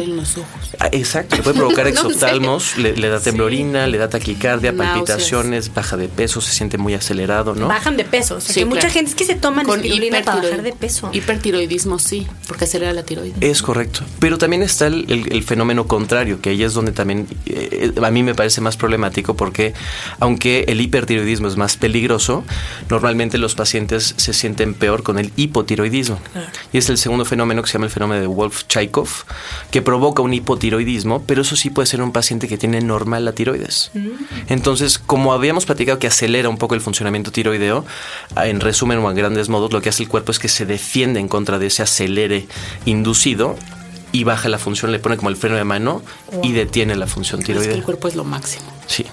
Ah, 0.78 0.88
exacto, 0.92 1.36
le 1.36 1.42
puede 1.42 1.56
provocar 1.56 1.86
exoftalmos, 1.86 2.76
le, 2.76 2.94
da 3.08 3.20
temblorina, 3.20 3.86
le 3.86 3.98
da 3.98 4.08
taquicardia, 4.08 4.76
palpitaciones, 4.76 5.72
baja 5.72 5.96
de 5.96 6.08
peso, 6.08 6.40
se 6.40 6.52
siente 6.52 6.78
muy 6.78 6.94
acelerado, 6.94 7.54
¿no? 7.54 7.68
Bajan 7.68 7.96
de 7.96 8.04
peso, 8.04 8.36
o 8.36 8.40
sea, 8.40 8.66
mucha 8.66 8.90
gente 8.90 9.10
es 9.10 9.16
que 9.16 9.24
se 9.24 9.34
toman 9.34 9.66
Con 9.66 9.82
para 10.10 10.36
bajar 10.36 10.62
de 10.62 10.72
peso. 10.72 11.10
Hipertiroidismo 11.12 11.98
sí, 11.98 12.26
porque 12.46 12.64
acelera 12.64 12.92
la 12.92 13.02
tiroides. 13.02 13.36
Es 13.40 13.62
correcto, 13.62 14.00
pero 14.18 14.38
también 14.38 14.62
está 14.62 14.86
el, 14.86 15.44
fenómeno 15.44 15.86
contrario, 15.86 16.40
que 16.40 16.50
ahí 16.50 16.62
es 16.62 16.74
donde 16.74 16.92
también 16.92 17.26
eh, 17.46 17.92
a 18.02 18.10
mí 18.10 18.22
me 18.22 18.34
parece 18.34 18.60
más 18.60 18.76
problemático 18.76 19.34
porque 19.34 19.74
aunque 20.18 20.64
el 20.68 20.80
hipertiroidismo 20.80 21.48
es 21.48 21.56
más 21.56 21.76
peligroso, 21.76 22.44
normalmente 22.88 23.38
los 23.38 23.54
pacientes 23.54 24.14
se 24.16 24.32
sienten 24.32 24.74
peor 24.74 25.02
con 25.02 25.18
el 25.18 25.32
hipotiroidismo. 25.36 26.18
Y 26.72 26.78
es 26.78 26.88
el 26.90 26.98
segundo 26.98 27.24
fenómeno 27.24 27.62
que 27.62 27.69
se 27.70 27.74
llama 27.74 27.86
el 27.86 27.92
fenómeno 27.92 28.20
de 28.20 28.28
Wolf-Chaikov, 28.28 29.08
que 29.70 29.82
provoca 29.82 30.22
un 30.22 30.34
hipotiroidismo, 30.34 31.22
pero 31.22 31.42
eso 31.42 31.56
sí 31.56 31.70
puede 31.70 31.86
ser 31.86 32.02
un 32.02 32.12
paciente 32.12 32.48
que 32.48 32.58
tiene 32.58 32.80
normal 32.80 33.24
la 33.24 33.32
tiroides. 33.32 33.90
Mm. 33.94 34.08
Entonces, 34.48 34.98
como 34.98 35.32
habíamos 35.32 35.66
platicado 35.66 35.98
que 35.98 36.06
acelera 36.06 36.48
un 36.48 36.58
poco 36.58 36.74
el 36.74 36.80
funcionamiento 36.80 37.32
tiroideo, 37.32 37.84
en 38.36 38.60
resumen 38.60 38.98
o 38.98 39.10
en 39.10 39.16
grandes 39.16 39.48
modos, 39.48 39.72
lo 39.72 39.80
que 39.80 39.88
hace 39.88 40.02
el 40.02 40.08
cuerpo 40.08 40.32
es 40.32 40.38
que 40.38 40.48
se 40.48 40.66
defiende 40.66 41.20
en 41.20 41.28
contra 41.28 41.58
de 41.58 41.66
ese 41.66 41.82
acelere 41.82 42.46
inducido 42.84 43.56
y 44.12 44.24
baja 44.24 44.48
la 44.48 44.58
función, 44.58 44.92
le 44.92 44.98
pone 44.98 45.16
como 45.16 45.30
el 45.30 45.36
freno 45.36 45.56
de 45.56 45.64
mano 45.64 46.02
y 46.42 46.52
detiene 46.52 46.96
la 46.96 47.06
función 47.06 47.42
tiroidea. 47.42 47.74
el 47.74 47.84
cuerpo 47.84 48.08
es 48.08 48.16
lo 48.16 48.24
máximo. 48.24 48.66
Sí. 48.86 49.06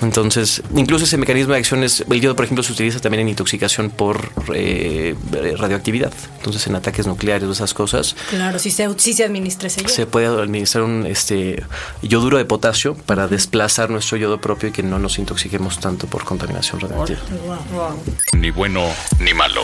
Entonces, 0.00 0.62
incluso 0.74 1.04
ese 1.04 1.16
mecanismo 1.16 1.52
de 1.52 1.58
acción 1.58 1.82
es, 1.82 2.04
el 2.08 2.20
yodo, 2.20 2.36
por 2.36 2.44
ejemplo, 2.44 2.62
se 2.62 2.72
utiliza 2.72 3.00
también 3.00 3.22
en 3.22 3.28
intoxicación 3.28 3.90
por 3.90 4.30
eh, 4.54 5.16
radioactividad. 5.56 6.12
Entonces, 6.36 6.66
en 6.66 6.76
ataques 6.76 7.06
nucleares 7.06 7.48
o 7.48 7.52
esas 7.52 7.74
cosas. 7.74 8.14
Claro, 8.30 8.58
si 8.58 8.70
se, 8.70 8.88
si 8.98 9.12
se 9.12 9.24
administra 9.24 9.66
ese 9.66 9.82
yodo. 9.82 9.92
Se 9.92 10.06
puede 10.06 10.26
administrar 10.26 10.84
un 10.84 11.06
este, 11.06 11.64
yoduro 12.02 12.38
de 12.38 12.44
potasio 12.44 12.94
para 12.94 13.26
desplazar 13.28 13.90
nuestro 13.90 14.16
yodo 14.16 14.40
propio 14.40 14.68
y 14.68 14.72
que 14.72 14.82
no 14.82 14.98
nos 14.98 15.18
intoxiquemos 15.18 15.80
tanto 15.80 16.06
por 16.06 16.24
contaminación 16.24 16.80
radioactiva. 16.80 17.20
Ni 18.32 18.50
bueno 18.50 18.84
ni 19.18 19.34
malo. 19.34 19.62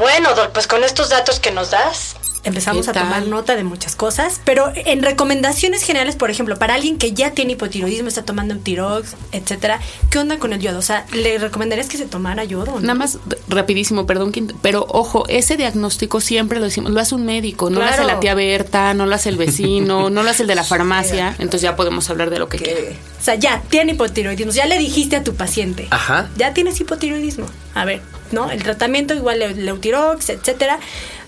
Bueno, 0.00 0.30
pues 0.54 0.66
con 0.66 0.82
estos 0.82 1.10
datos 1.10 1.40
que 1.40 1.50
nos 1.50 1.70
das, 1.70 2.09
empezamos 2.50 2.88
a 2.88 2.92
tomar 2.92 3.26
nota 3.26 3.56
de 3.56 3.64
muchas 3.64 3.96
cosas, 3.96 4.40
pero 4.44 4.72
en 4.74 5.02
recomendaciones 5.02 5.82
generales, 5.82 6.16
por 6.16 6.30
ejemplo, 6.30 6.56
para 6.56 6.74
alguien 6.74 6.98
que 6.98 7.12
ya 7.12 7.32
tiene 7.32 7.52
hipotiroidismo, 7.52 8.08
está 8.08 8.22
tomando 8.22 8.54
un 8.54 8.60
tirox, 8.60 9.14
etcétera, 9.32 9.80
¿qué 10.10 10.18
onda 10.18 10.38
con 10.38 10.52
el 10.52 10.60
yodo? 10.60 10.78
O 10.78 10.82
sea, 10.82 11.06
¿le 11.12 11.38
recomendarías 11.38 11.88
que 11.88 11.96
se 11.96 12.06
tomara 12.06 12.44
yodo? 12.44 12.80
Nada 12.80 12.94
más 12.94 13.18
rapidísimo, 13.48 14.06
perdón, 14.06 14.32
pero 14.62 14.86
ojo, 14.88 15.24
ese 15.28 15.56
diagnóstico 15.56 16.20
siempre 16.20 16.58
lo 16.58 16.66
decimos, 16.66 16.92
lo 16.92 17.00
hace 17.00 17.14
un 17.14 17.24
médico, 17.24 17.70
no 17.70 17.80
lo 17.80 17.86
hace 17.86 18.04
la 18.04 18.20
tía 18.20 18.34
Berta, 18.34 18.94
no 18.94 19.06
lo 19.06 19.14
hace 19.14 19.28
el 19.28 19.36
vecino, 19.36 20.10
no 20.10 20.22
lo 20.22 20.30
hace 20.30 20.42
el 20.42 20.48
de 20.48 20.54
la 20.54 20.64
farmacia, 20.64 21.34
entonces 21.38 21.62
ya 21.62 21.76
podemos 21.76 22.08
hablar 22.10 22.30
de 22.30 22.38
lo 22.38 22.48
que 22.48 22.58
quiera. 22.58 22.80
O 23.20 23.22
sea, 23.22 23.34
ya 23.34 23.62
tiene 23.68 23.92
hipotiroidismo, 23.92 24.52
ya 24.52 24.66
le 24.66 24.78
dijiste 24.78 25.16
a 25.16 25.24
tu 25.24 25.34
paciente, 25.34 25.88
Ajá. 25.90 26.28
ya 26.36 26.54
tienes 26.54 26.80
hipotiroidismo. 26.80 27.46
A 27.74 27.84
ver, 27.84 28.02
¿no? 28.32 28.50
El 28.50 28.62
tratamiento 28.62 29.14
igual 29.14 29.38
leutirox, 29.38 30.30
etcétera. 30.30 30.80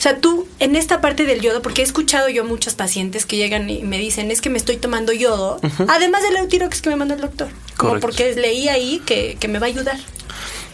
O 0.02 0.08
sea, 0.10 0.18
tú 0.18 0.48
en 0.58 0.74
esta 0.74 1.00
parte 1.00 1.26
del 1.26 1.40
yodo, 1.42 1.62
porque 1.62 1.80
he 1.80 1.84
escuchado 1.84 2.28
yo 2.28 2.44
muchos 2.44 2.74
pacientes 2.74 3.24
que 3.24 3.36
llegan 3.36 3.70
y 3.70 3.84
me 3.84 4.00
dicen, 4.00 4.32
es 4.32 4.40
que 4.40 4.50
me 4.50 4.58
estoy 4.58 4.76
tomando 4.76 5.12
yodo, 5.12 5.60
además 5.86 6.24
del 6.24 6.34
leutirox 6.34 6.82
que 6.82 6.90
me 6.90 6.96
mandó 6.96 7.14
el 7.14 7.20
doctor. 7.20 7.46
Como 7.76 8.00
porque 8.00 8.34
leí 8.34 8.68
ahí 8.68 9.00
que, 9.06 9.36
que 9.38 9.46
me 9.46 9.60
va 9.60 9.66
a 9.66 9.68
ayudar. 9.68 10.00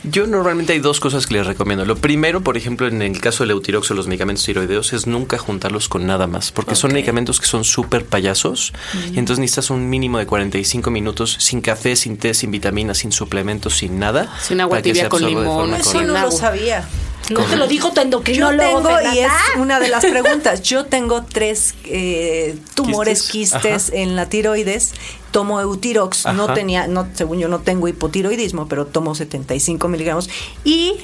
Yo 0.02 0.26
normalmente 0.26 0.72
hay 0.72 0.78
dos 0.78 0.98
cosas 0.98 1.26
que 1.26 1.34
les 1.34 1.46
recomiendo. 1.46 1.84
Lo 1.84 1.96
primero, 1.96 2.40
por 2.40 2.56
ejemplo, 2.56 2.86
en 2.86 3.02
el 3.02 3.20
caso 3.20 3.42
del 3.42 3.50
eutirox 3.50 3.90
o 3.90 3.94
los 3.94 4.06
medicamentos 4.06 4.46
tiroideos, 4.46 4.94
es 4.94 5.06
nunca 5.06 5.36
juntarlos 5.36 5.90
con 5.90 6.06
nada 6.06 6.26
más, 6.26 6.50
porque 6.50 6.74
son 6.74 6.94
medicamentos 6.94 7.38
que 7.38 7.46
son 7.46 7.64
súper 7.64 8.06
payasos 8.06 8.72
y 9.12 9.18
entonces 9.18 9.40
necesitas 9.40 9.68
un 9.68 9.90
mínimo 9.90 10.16
de 10.16 10.24
45 10.24 10.90
minutos 10.90 11.36
sin 11.38 11.60
café, 11.60 11.96
sin 11.96 12.16
té, 12.16 12.32
sin 12.32 12.50
vitaminas, 12.50 12.96
sin 12.96 13.12
suplementos, 13.12 13.76
sin 13.76 13.98
nada. 13.98 14.34
Sin 14.40 14.62
agua 14.62 14.80
tibia 14.80 15.10
con 15.10 15.22
limón. 15.22 15.74
Eso 15.74 16.00
no 16.00 16.18
lo 16.18 16.30
sabía. 16.30 16.88
No 17.30 17.44
te 17.44 17.56
lo 17.56 17.66
dijo 17.66 17.92
tu 17.92 18.00
endocrinólogo. 18.00 18.82
Yo 18.82 18.88
tengo, 18.88 19.14
y 19.14 19.18
es 19.18 19.32
una 19.56 19.80
de 19.80 19.88
las 19.88 20.04
preguntas, 20.10 20.62
yo 20.62 20.86
tengo 20.86 21.24
tres 21.24 21.74
eh, 21.84 22.58
tumores 22.74 23.28
quistes, 23.28 23.90
en 23.92 24.16
la 24.16 24.28
tiroides, 24.28 24.94
tomo 25.30 25.60
Eutirox, 25.60 26.26
no 26.34 26.52
tenía, 26.54 26.86
no, 26.86 27.08
según 27.14 27.38
yo 27.38 27.48
no 27.48 27.60
tengo 27.60 27.88
hipotiroidismo, 27.88 28.68
pero 28.68 28.86
tomo 28.86 29.14
75 29.14 29.88
miligramos. 29.88 30.28
Y 30.64 30.96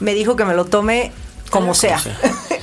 me 0.00 0.14
dijo 0.14 0.36
que 0.36 0.44
me 0.44 0.54
lo 0.54 0.64
tome 0.64 1.12
como 1.50 1.74
sea, 1.74 2.00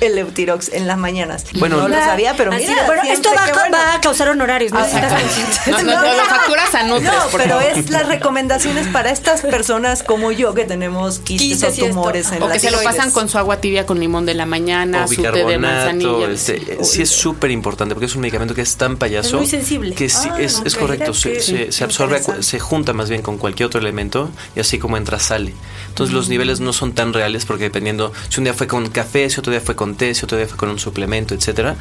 el 0.02 0.18
Eutirox 0.18 0.70
en 0.74 0.88
las 0.88 0.98
mañanas. 0.98 1.46
Bueno, 1.60 1.78
no 1.78 1.88
lo 1.88 1.96
sabía, 1.96 2.36
pero 2.36 2.52
mira, 2.52 2.86
bueno, 2.86 3.04
esto 3.04 3.30
va, 3.34 3.96
a 3.96 4.02
causar 4.02 4.30
honorarios, 4.30 4.72
¿no? 4.72 4.80
no, 5.68 5.84
no, 5.84 6.02
no, 6.02 6.26
facturas 6.26 6.76
a 6.76 6.84
No, 6.84 7.00
pero 7.32 7.60
es 7.62 7.90
las 7.90 8.08
recomendaciones 8.08 8.88
para 8.88 9.12
estas 9.12 9.42
personas 9.42 10.04
como 10.04 10.32
yo 10.32 10.54
que 10.54 10.66
tenemos 10.66 11.20
quistes, 11.20 11.80
o 11.80 11.88
tumores 11.88 12.32
en 12.32 12.44
o 12.44 12.50
que 12.50 12.60
se 12.60 12.72
lo 12.72 12.82
pasan 12.84 13.12
con 13.12 13.30
su 13.30 13.38
agua 13.38 13.58
tibia 13.58 13.86
con 13.86 14.00
limón 14.00 14.26
de 14.26 14.34
la 14.34 14.46
mañana, 14.46 15.08
su 15.08 15.22
té 15.22 15.32
de 15.32 15.58
manzanilla. 15.58 16.30
Este, 16.30 16.84
sí 16.84 17.02
es 17.02 17.10
súper 17.10 17.52
importante 17.52 17.96
porque 17.96 18.06
es 18.06 18.16
un 18.16 18.22
medicamento 18.22 18.54
que 18.56 18.62
es 18.62 18.76
tan 18.78 18.98
payaso. 18.98 19.30
Es 19.30 19.34
muy 19.34 19.48
sensible. 19.48 19.96
Que 19.96 20.10
sí, 20.10 20.30
es, 20.40 20.62
es 20.66 20.76
correcto, 20.76 21.14
se, 21.14 21.72
se, 21.72 21.84
absorbe, 21.84 22.22
se 22.42 22.60
junta 22.60 22.94
más 22.94 23.10
bien 23.10 23.22
con 23.22 23.38
cualquier 23.38 23.68
otro 23.68 23.80
elemento 23.80 24.30
y 24.56 24.60
así 24.60 24.80
como 24.80 24.98
entra 24.98 25.20
sale. 25.20 25.54
Entonces 25.96 26.14
los 26.14 26.28
niveles 26.28 26.60
no 26.60 26.74
son 26.74 26.92
tan 26.92 27.14
reales 27.14 27.46
porque 27.46 27.64
dependiendo, 27.64 28.12
si 28.28 28.42
un 28.42 28.44
día 28.44 28.54
fue 28.54 28.68
con 28.68 28.90
café, 28.90 29.30
si 29.30 29.40
otro 29.40 29.52
día 29.52 29.62
fue 29.62 29.78
con 29.78 29.96
té, 29.96 30.14
si 30.14 30.26
otro 30.26 30.38
día 30.38 30.46
fue 30.46 30.58
con 30.58 30.68
un 30.68 30.78
suplemento, 30.78 31.34
etcétera, 31.34 31.78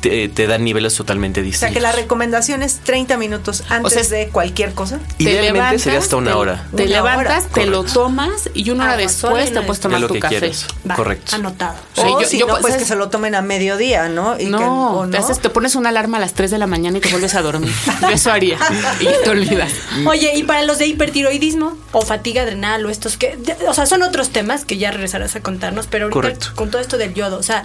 te, 0.00 0.46
dan 0.46 0.64
niveles 0.64 0.94
totalmente 0.94 1.42
distintos. 1.42 1.70
O 1.70 1.72
sea 1.72 1.74
que 1.74 1.80
la 1.80 1.92
recomendación 1.92 2.62
es 2.62 2.78
30 2.80 3.16
minutos 3.16 3.64
antes 3.68 4.10
de 4.10 4.28
cualquier 4.28 4.74
cosa. 4.74 5.00
Idealmente 5.18 5.78
sería 5.78 5.98
hasta 5.98 6.16
una 6.16 6.36
hora. 6.36 6.66
Te 6.74 6.86
levantas, 6.86 7.48
te 7.48 7.66
lo 7.66 7.84
tomas 7.84 8.50
y 8.54 8.70
una 8.70 8.84
hora 8.84 8.96
después 8.96 9.52
te 9.52 9.60
puedes 9.62 9.80
tomar 9.80 10.06
tu 10.06 10.18
café. 10.18 10.52
Correcto. 10.94 11.36
Anotado. 11.36 11.76
O, 11.96 12.22
si 12.24 12.38
no, 12.38 12.58
pues 12.60 12.76
que 12.76 12.84
se 12.84 12.96
lo 12.96 13.08
tomen 13.08 13.34
a 13.34 13.42
mediodía, 13.42 14.08
¿no? 14.08 14.38
Y 14.38 14.46
no, 14.46 15.08
Te, 15.10 15.18
te, 15.18 15.50
pones 15.50 15.74
una 15.74 15.88
alarma 15.88 16.18
a 16.18 16.20
las 16.20 16.34
3 16.34 16.50
de 16.50 16.58
la 16.58 16.66
mañana 16.66 16.98
y 16.98 17.00
te 17.00 17.08
vuelves 17.08 17.34
a 17.34 17.42
dormir. 17.42 17.72
Yo 18.02 18.08
eso 18.08 18.30
haría. 18.30 18.58
Y 19.00 19.06
te 19.24 19.30
olvidas. 19.30 19.72
Oye, 20.06 20.32
y 20.36 20.42
para 20.44 20.62
los 20.62 20.78
de 20.78 20.86
hipertiroidismo 20.86 21.76
o 21.92 22.02
fatiga 22.02 22.42
adrenal 22.42 22.84
o 22.86 22.90
estos 22.90 23.16
que... 23.16 23.38
O 23.68 23.74
sea, 23.74 23.86
son 23.86 24.02
otros 24.02 24.30
temas 24.30 24.64
que 24.64 24.78
ya 24.78 24.90
regresarás 24.90 25.36
a 25.36 25.40
contarnos, 25.40 25.86
pero 25.86 26.06
ahorita 26.12 26.52
con 26.54 26.70
todo 26.70 26.80
esto 26.80 26.98
del 26.98 27.14
yodo, 27.14 27.38
o 27.38 27.42
sea... 27.42 27.64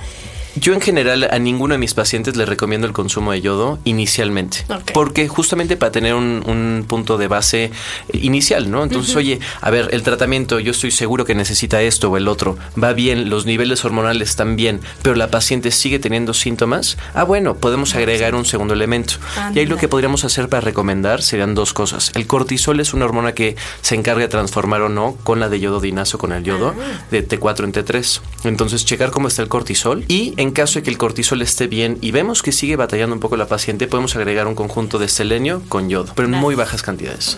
Yo 0.55 0.73
en 0.73 0.81
general 0.81 1.27
a 1.31 1.39
ninguno 1.39 1.73
de 1.73 1.77
mis 1.77 1.93
pacientes 1.93 2.35
les 2.35 2.47
recomiendo 2.47 2.85
el 2.85 2.93
consumo 2.93 3.31
de 3.31 3.41
yodo 3.41 3.79
inicialmente, 3.85 4.65
porque 4.93 5.27
justamente 5.27 5.77
para 5.77 5.91
tener 5.91 6.13
un, 6.13 6.85
punto 6.87 7.17
de 7.17 7.27
base 7.27 7.71
inicial, 8.11 8.69
¿no? 8.69 8.83
Entonces, 8.83 9.15
oye, 9.15 9.39
a 9.61 9.69
ver, 9.69 9.89
el 9.91 10.03
tratamiento, 10.03 10.59
yo 10.59 10.71
estoy 10.71 10.91
seguro 10.91 11.25
que 11.25 11.35
necesita 11.35 11.81
esto 11.81 12.09
o 12.09 12.17
el 12.17 12.27
otro, 12.27 12.57
va 12.81 12.93
bien, 12.93 13.29
los 13.29 13.45
niveles 13.45 13.85
hormonales 13.85 14.29
están 14.29 14.55
bien, 14.55 14.81
pero 15.03 15.15
la 15.15 15.29
paciente 15.29 15.71
sigue 15.71 15.99
teniendo 15.99 16.33
síntomas, 16.33 16.97
ah, 17.13 17.23
bueno, 17.23 17.55
podemos 17.55 17.95
agregar 17.95 18.35
un 18.35 18.45
segundo 18.45 18.73
elemento. 18.73 19.15
y 19.53 19.59
ahí 19.59 19.65
lo 19.65 19.77
que 19.77 19.87
podríamos 19.87 20.25
hacer 20.25 20.49
para 20.49 20.61
recomendar 20.61 21.21
serían 21.21 21.55
dos 21.55 21.73
cosas. 21.73 22.11
El 22.15 22.27
cortisol 22.27 22.79
es 22.79 22.93
una 22.93 23.05
hormona 23.05 23.33
que 23.33 23.55
se 23.81 23.95
encarga 23.95 24.21
de 24.21 24.27
transformar 24.27 24.81
o 24.81 24.89
no 24.89 25.15
con 25.23 25.39
la 25.39 25.49
de 25.49 25.59
yodo 25.59 25.79
dinazo, 25.79 26.17
con 26.17 26.31
el 26.33 26.43
yodo, 26.43 26.75
ah. 26.77 27.05
de 27.09 27.27
T4 27.27 27.63
en 27.63 27.73
T3. 27.73 28.21
Entonces, 28.43 28.85
checar 28.85 29.11
cómo 29.11 29.27
está 29.27 29.41
el 29.41 29.47
cortisol 29.47 30.03
y 30.07 30.33
en 30.41 30.49
caso 30.49 30.79
de 30.79 30.83
que 30.83 30.89
el 30.89 30.97
cortisol 30.97 31.41
esté 31.43 31.67
bien 31.67 31.99
y 32.01 32.09
vemos 32.09 32.41
que 32.41 32.51
sigue 32.51 32.75
batallando 32.75 33.13
un 33.13 33.19
poco 33.19 33.37
la 33.37 33.47
paciente, 33.47 33.87
podemos 33.87 34.15
agregar 34.15 34.47
un 34.47 34.55
conjunto 34.55 34.97
de 34.97 35.07
selenio 35.07 35.61
con 35.69 35.87
yodo, 35.87 36.13
pero 36.15 36.27
en 36.27 36.33
muy 36.33 36.55
bajas 36.55 36.81
cantidades. 36.81 37.37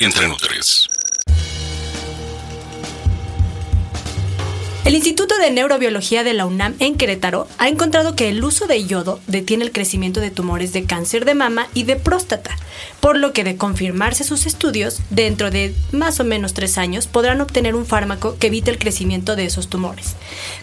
Entre 0.00 0.26
Nutres. 0.26 0.88
El 4.84 4.94
Instituto 4.94 5.36
de 5.36 5.50
Neurobiología 5.50 6.24
de 6.24 6.32
la 6.32 6.46
UNAM 6.46 6.74
en 6.78 6.94
Querétaro 6.94 7.46
ha 7.58 7.68
encontrado 7.68 8.16
que 8.16 8.30
el 8.30 8.42
uso 8.42 8.66
de 8.66 8.86
yodo 8.86 9.20
detiene 9.26 9.64
el 9.64 9.72
crecimiento 9.72 10.20
de 10.20 10.30
tumores 10.30 10.72
de 10.72 10.84
cáncer 10.84 11.26
de 11.26 11.34
mama 11.34 11.68
y 11.74 11.82
de 11.82 11.96
próstata, 11.96 12.56
por 13.00 13.18
lo 13.18 13.32
que 13.34 13.44
de 13.44 13.56
confirmarse 13.56 14.24
sus 14.24 14.46
estudios, 14.46 15.00
dentro 15.10 15.50
de 15.50 15.74
más 15.92 16.20
o 16.20 16.24
menos 16.24 16.54
tres 16.54 16.78
años 16.78 17.06
podrán 17.06 17.40
obtener 17.42 17.74
un 17.74 17.84
fármaco 17.84 18.36
que 18.38 18.46
evite 18.46 18.70
el 18.70 18.78
crecimiento 18.78 19.36
de 19.36 19.44
esos 19.44 19.68
tumores. 19.68 20.14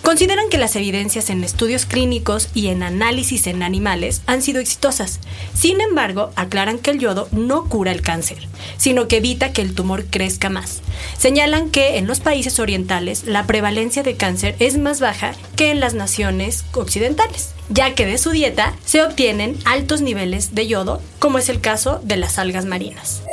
Consideran 0.01 0.49
que 0.49 0.57
las 0.57 0.75
evidencias 0.75 1.29
en 1.29 1.43
estudios 1.43 1.85
clínicos 1.85 2.49
y 2.55 2.67
en 2.67 2.81
análisis 2.81 3.45
en 3.45 3.61
animales 3.61 4.21
han 4.25 4.41
sido 4.41 4.59
exitosas. 4.59 5.19
Sin 5.53 5.81
embargo, 5.81 6.31
aclaran 6.35 6.79
que 6.79 6.91
el 6.91 6.99
yodo 6.99 7.27
no 7.31 7.65
cura 7.69 7.91
el 7.91 8.01
cáncer, 8.01 8.47
sino 8.77 9.07
que 9.07 9.17
evita 9.17 9.53
que 9.53 9.61
el 9.61 9.75
tumor 9.75 10.05
crezca 10.05 10.49
más. 10.49 10.81
Señalan 11.17 11.69
que 11.69 11.97
en 11.97 12.07
los 12.07 12.21
países 12.21 12.59
orientales 12.59 13.25
la 13.25 13.45
prevalencia 13.45 14.01
de 14.01 14.14
cáncer 14.17 14.55
es 14.59 14.77
más 14.77 14.99
baja 14.99 15.33
que 15.55 15.71
en 15.71 15.79
las 15.79 15.93
naciones 15.93 16.65
occidentales, 16.73 17.53
ya 17.69 17.95
que 17.95 18.05
de 18.05 18.17
su 18.17 18.31
dieta 18.31 18.73
se 18.85 19.03
obtienen 19.03 19.57
altos 19.65 20.01
niveles 20.01 20.55
de 20.55 20.67
yodo, 20.67 21.01
como 21.19 21.37
es 21.37 21.49
el 21.49 21.61
caso 21.61 21.99
de 22.03 22.17
las 22.17 22.39
algas 22.39 22.65
marinas. 22.65 23.23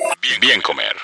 Bien, 0.40 0.60
comer. 0.60 0.94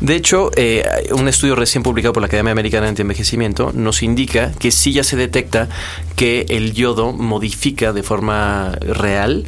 De 0.00 0.14
hecho, 0.14 0.52
eh, 0.54 0.84
un 1.10 1.26
estudio 1.26 1.56
recién 1.56 1.82
publicado 1.82 2.12
por 2.12 2.20
la 2.20 2.28
Academia 2.28 2.52
Americana 2.52 2.84
de 2.84 2.90
Antienvejecimiento 2.90 3.72
nos 3.74 4.02
indica 4.02 4.52
que 4.52 4.70
sí 4.70 4.92
ya 4.92 5.02
se 5.02 5.16
detecta 5.16 5.68
que 6.14 6.46
el 6.50 6.72
yodo 6.72 7.12
modifica 7.12 7.92
de 7.92 8.04
forma 8.04 8.76
real 8.80 9.44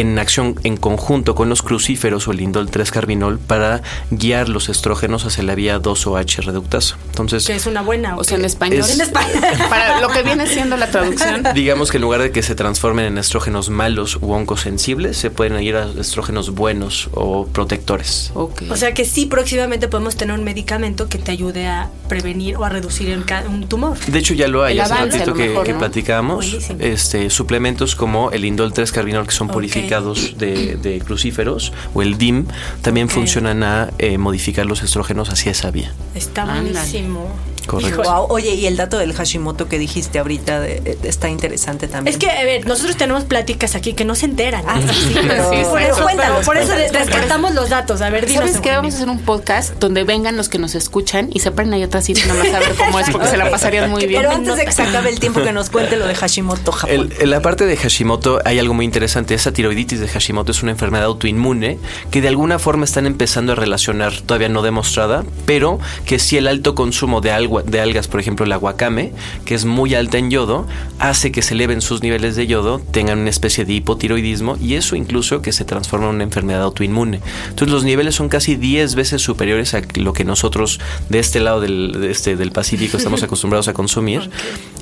en 0.00 0.18
acción 0.18 0.58
en 0.64 0.76
conjunto 0.76 1.34
con 1.34 1.48
los 1.48 1.62
crucíferos 1.62 2.26
o 2.26 2.32
el 2.32 2.40
indol 2.40 2.70
3-carbinol 2.70 3.38
para 3.38 3.82
guiar 4.10 4.48
los 4.48 4.68
estrógenos 4.68 5.26
hacia 5.26 5.42
la 5.44 5.54
vía 5.54 5.80
2-OH 5.80 6.44
reductasa. 6.44 6.96
Entonces, 7.08 7.46
que 7.46 7.54
es 7.54 7.66
una 7.66 7.82
buena. 7.82 8.16
O 8.16 8.24
sea, 8.24 8.38
en 8.38 8.44
español. 8.44 8.86
en 8.90 9.00
español. 9.00 9.42
para 9.68 10.00
lo 10.00 10.08
que 10.08 10.22
viene 10.22 10.46
siendo 10.46 10.76
la 10.76 10.90
traducción. 10.90 11.44
Digamos 11.54 11.90
que 11.90 11.98
en 11.98 12.02
lugar 12.02 12.22
de 12.22 12.32
que 12.32 12.42
se 12.42 12.54
transformen 12.54 13.04
en 13.04 13.18
estrógenos 13.18 13.68
malos 13.68 14.18
u 14.20 14.32
oncosensibles, 14.32 15.16
se 15.16 15.30
pueden 15.30 15.62
ir 15.62 15.76
a 15.76 15.90
estrógenos 16.00 16.54
buenos 16.54 17.10
o 17.12 17.46
protectores. 17.46 18.32
O 18.34 18.76
sea 18.76 18.94
que 18.94 19.04
sí, 19.04 19.26
próximamente 19.26 19.88
podemos 19.88 20.16
tener 20.16 20.34
un 20.34 20.44
medicamento 20.44 21.08
que 21.08 21.18
te 21.18 21.30
ayude 21.30 21.66
a 21.66 21.90
prevenir 22.08 22.56
o 22.56 22.64
a 22.64 22.70
reducir 22.70 23.22
un 23.48 23.68
tumor. 23.68 23.98
De 23.98 24.18
hecho, 24.18 24.34
ya 24.34 24.48
lo 24.48 24.64
hay. 24.64 24.78
Hace 24.78 24.94
ratito 24.94 25.34
que, 25.34 25.54
que 25.64 25.74
platicamos. 25.74 26.56
Este, 26.78 27.28
suplementos 27.28 27.94
como 27.94 28.30
el 28.30 28.44
indol 28.44 28.72
3-carbinol 28.72 29.26
que 29.26 29.32
son 29.32 29.48
de, 29.90 31.02
crucíferos 31.04 31.72
o 31.94 32.02
el 32.02 32.18
DIM 32.18 32.46
también 32.82 33.08
funcionan 33.08 33.62
a 33.62 33.90
eh, 33.98 34.18
modificar 34.18 34.66
los 34.66 34.82
estrógenos 34.82 35.30
hacia 35.30 35.52
esa 35.52 35.70
vía. 35.70 35.92
Está 36.14 36.44
buenísimo. 36.44 37.30
Correcto. 37.66 38.26
Oye, 38.28 38.54
y 38.54 38.66
el 38.66 38.76
dato 38.76 38.98
del 38.98 39.12
Hashimoto 39.12 39.68
que 39.68 39.78
dijiste 39.78 40.18
ahorita 40.18 40.66
está 40.66 41.28
interesante 41.28 41.88
también. 41.88 42.12
Es 42.12 42.18
que, 42.18 42.30
a 42.30 42.44
ver, 42.44 42.66
nosotros 42.66 42.96
tenemos 42.96 43.24
pláticas 43.24 43.74
aquí 43.74 43.92
que 43.92 44.04
no 44.04 44.14
se 44.14 44.26
enteran. 44.26 44.64
Ah, 44.66 44.80
sí, 44.80 45.14
pero, 45.14 45.48
por 45.68 45.80
eso, 45.80 46.04
por 46.44 46.56
eso 46.56 46.72
rescatamos 46.92 47.54
los 47.54 47.68
datos. 47.68 48.00
A 48.02 48.10
ver, 48.10 48.26
dinos. 48.26 48.46
¿Sabes 48.46 48.60
qué? 48.60 48.70
Vamos 48.70 48.94
a 48.94 48.96
hacer 48.96 49.08
un 49.08 49.20
podcast 49.20 49.78
donde 49.78 50.04
vengan 50.04 50.36
los 50.36 50.48
que 50.48 50.58
nos 50.58 50.74
escuchan 50.74 51.30
y 51.32 51.40
se 51.40 51.50
ponen 51.50 51.74
ahí 51.74 51.82
atrás 51.82 52.08
y 52.08 52.14
no 52.14 52.32
a 52.32 52.36
ver 52.58 52.74
cómo 52.76 52.98
es, 52.98 53.10
porque 53.10 53.28
se 53.28 53.36
la 53.36 53.50
pasarían 53.50 53.90
muy 53.90 54.06
bien. 54.06 54.22
Pero 54.22 54.34
antes 54.34 54.56
de 54.56 54.64
que 54.64 54.72
se 54.72 54.82
acabe 54.82 55.10
el 55.10 55.20
tiempo 55.20 55.42
que 55.42 55.52
nos 55.52 55.70
cuente 55.70 55.96
lo 55.96 56.06
de 56.06 56.14
Hashimoto, 56.14 56.72
Japón. 56.72 57.10
en 57.18 57.30
la 57.30 57.40
parte 57.40 57.66
de 57.66 57.76
Hashimoto 57.76 58.40
hay 58.44 58.58
algo 58.58 58.74
muy 58.74 58.84
interesante. 58.84 59.34
Esa 59.34 59.52
tiroiditis 59.52 59.79
de 59.86 60.08
Hashimoto 60.08 60.52
es 60.52 60.62
una 60.62 60.72
enfermedad 60.72 61.06
autoinmune 61.06 61.78
que 62.10 62.20
de 62.20 62.28
alguna 62.28 62.58
forma 62.58 62.84
están 62.84 63.06
empezando 63.06 63.52
a 63.52 63.54
relacionar, 63.54 64.12
todavía 64.20 64.50
no 64.50 64.62
demostrada, 64.62 65.24
pero 65.46 65.78
que 66.04 66.18
si 66.18 66.36
el 66.36 66.46
alto 66.46 66.74
consumo 66.74 67.20
de, 67.20 67.30
de 67.66 67.80
algas, 67.80 68.06
por 68.06 68.20
ejemplo 68.20 68.44
el 68.44 68.52
aguacame, 68.52 69.12
que 69.44 69.54
es 69.54 69.64
muy 69.64 69.94
alta 69.94 70.18
en 70.18 70.30
yodo, 70.30 70.66
hace 70.98 71.32
que 71.32 71.40
se 71.40 71.54
eleven 71.54 71.80
sus 71.80 72.02
niveles 72.02 72.36
de 72.36 72.46
yodo, 72.46 72.80
tengan 72.90 73.20
una 73.20 73.30
especie 73.30 73.64
de 73.64 73.72
hipotiroidismo 73.72 74.58
y 74.60 74.74
eso 74.74 74.96
incluso 74.96 75.40
que 75.40 75.52
se 75.52 75.64
transforma 75.64 76.08
en 76.08 76.16
una 76.16 76.24
enfermedad 76.24 76.62
autoinmune. 76.62 77.20
Entonces 77.48 77.72
los 77.72 77.84
niveles 77.84 78.14
son 78.14 78.28
casi 78.28 78.56
10 78.56 78.94
veces 78.96 79.22
superiores 79.22 79.72
a 79.74 79.82
lo 79.94 80.12
que 80.12 80.24
nosotros 80.24 80.78
de 81.08 81.18
este 81.18 81.40
lado 81.40 81.60
del, 81.60 82.04
este, 82.08 82.36
del 82.36 82.52
Pacífico 82.52 82.98
estamos 82.98 83.22
acostumbrados 83.22 83.68
a 83.68 83.72
consumir 83.72 84.30